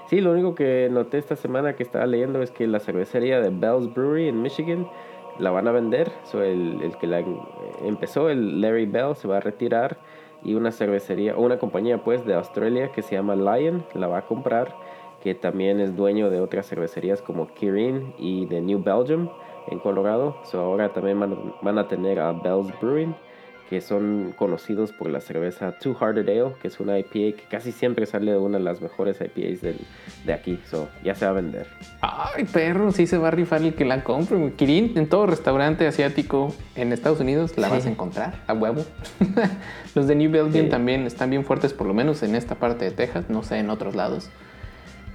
Sí, 0.09 0.21
lo 0.21 0.31
único 0.31 0.55
que 0.55 0.89
noté 0.89 1.19
esta 1.19 1.35
semana 1.35 1.75
que 1.75 1.83
estaba 1.83 2.07
leyendo 2.07 2.41
es 2.41 2.53
que 2.53 2.69
la 2.69 2.79
cervecería 2.79 3.41
de 3.41 3.51
Bell's 3.51 3.93
Brewery 3.93 4.29
en 4.29 4.41
Michigan 4.41 4.87
la 5.39 5.51
van 5.51 5.69
a 5.69 5.73
vender. 5.73 6.13
El, 6.35 6.81
el 6.83 6.97
que 6.97 7.07
la 7.07 7.21
em- 7.21 7.39
empezó, 7.85 8.29
el 8.29 8.61
Larry 8.61 8.87
Bell, 8.87 9.15
se 9.15 9.29
va 9.29 9.39
a 9.39 9.41
retirar 9.41 9.99
y 10.43 10.55
una 10.55 10.71
cervecería, 10.71 11.37
o 11.37 11.43
una 11.43 11.59
compañía 11.59 12.03
pues 12.05 12.25
de 12.25 12.35
Australia 12.35 12.93
que 12.93 13.03
se 13.03 13.15
llama 13.15 13.35
Lion 13.35 13.85
la 13.95 14.07
va 14.07 14.19
a 14.19 14.27
comprar, 14.27 14.75
que 15.23 15.35
también 15.35 15.81
es 15.81 15.97
dueño 15.97 16.31
de 16.31 16.41
otras 16.41 16.69
cervecerías 16.69 17.23
como 17.23 17.49
Kirin 17.49 18.15
y 18.19 18.47
de 18.47 18.61
New 18.61 18.83
Belgium 18.83 19.29
en 19.69 19.79
Colorado. 19.79 20.37
Ahora 20.53 20.93
también 20.93 21.19
van, 21.19 21.55
van 21.63 21.79
a 21.79 21.89
tener 21.89 22.21
a 22.21 22.33
Bell's 22.33 22.73
Brewing 22.81 23.15
que 23.69 23.81
son 23.81 24.33
conocidos 24.37 24.93
por 24.93 25.11
la 25.11 25.21
cerveza 25.21 25.73
Two 25.73 25.95
Hearted 25.95 26.29
Ale, 26.29 26.53
que 26.63 26.69
es 26.69 26.79
una 26.79 26.99
IPA 26.99 27.11
que 27.37 27.45
casi 27.51 27.73
siempre 27.73 28.07
sale 28.07 28.31
de 28.31 28.39
una 28.39 28.59
de 28.59 28.65
las 28.65 28.81
mejores 28.81 29.19
IPAs 29.21 29.61
del- 29.61 29.81
de 30.25 30.33
aquí. 30.33 30.61
So, 30.71 30.89
ya 31.03 31.15
se 31.15 31.25
va 31.25 31.33
a 31.33 31.35
vender. 31.35 31.67
Ay, 32.01 32.45
perro, 32.45 32.93
sí 32.93 33.07
se 33.07 33.19
va 33.19 33.29
a 33.29 33.31
rifar 33.33 33.63
el 33.63 33.75
que 33.75 33.85
la 33.85 34.05
compre. 34.05 34.53
Kirin, 34.53 34.93
en 34.97 35.09
todo 35.09 35.27
restaurante 35.27 35.87
asiático 35.87 36.55
en 36.77 36.93
Estados 36.93 37.21
Unidos 37.21 37.57
la 37.59 37.67
Sí. 37.69 37.73
vas 37.75 37.87
a 37.87 37.91
encontrar, 37.91 38.35
a 38.47 38.53
huevo. 38.55 38.85
Los 39.95 40.07
de 40.07 40.15
New 40.15 40.31
Belgium 40.31 40.67
Sí. 40.67 40.71
también 40.71 41.03
están 41.07 41.31
bien 41.31 41.45
fuertes, 41.45 41.73
por 41.73 41.87
lo 41.87 41.95
menos 41.95 42.23
en 42.23 42.35
esta 42.37 42.55
parte 42.57 42.85
de 42.85 42.91
Texas, 42.93 43.25
no 43.29 43.43
sé, 43.43 43.59
en 43.59 43.71
otros 43.71 43.95
lados. 43.97 44.31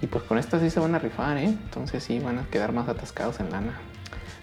Y 0.02 0.08
pues 0.08 0.24
con 0.24 0.38
estas 0.38 0.62
sí 0.62 0.70
se 0.70 0.80
van 0.80 0.96
a 0.96 1.00
rifar, 1.00 1.38
¿eh? 1.38 1.46
Entonces 1.46 2.04
sí 2.04 2.20
van 2.20 2.40
a 2.40 2.44
quedar 2.48 2.74
más 2.74 2.90
atascados 2.90 3.40
en 3.40 3.50
lana. 3.52 3.80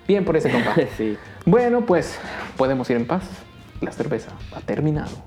Bien 0.07 0.25
por 0.25 0.37
ese 0.37 0.49
compa. 0.51 0.75
sí. 0.97 1.19
bueno, 1.45 1.85
pues 1.85 2.19
podemos 2.57 2.89
ir 2.89 2.97
en 2.97 3.07
paz. 3.07 3.25
La 3.81 3.93
cerveza 3.93 4.31
ha 4.55 4.61
terminado. 4.61 5.25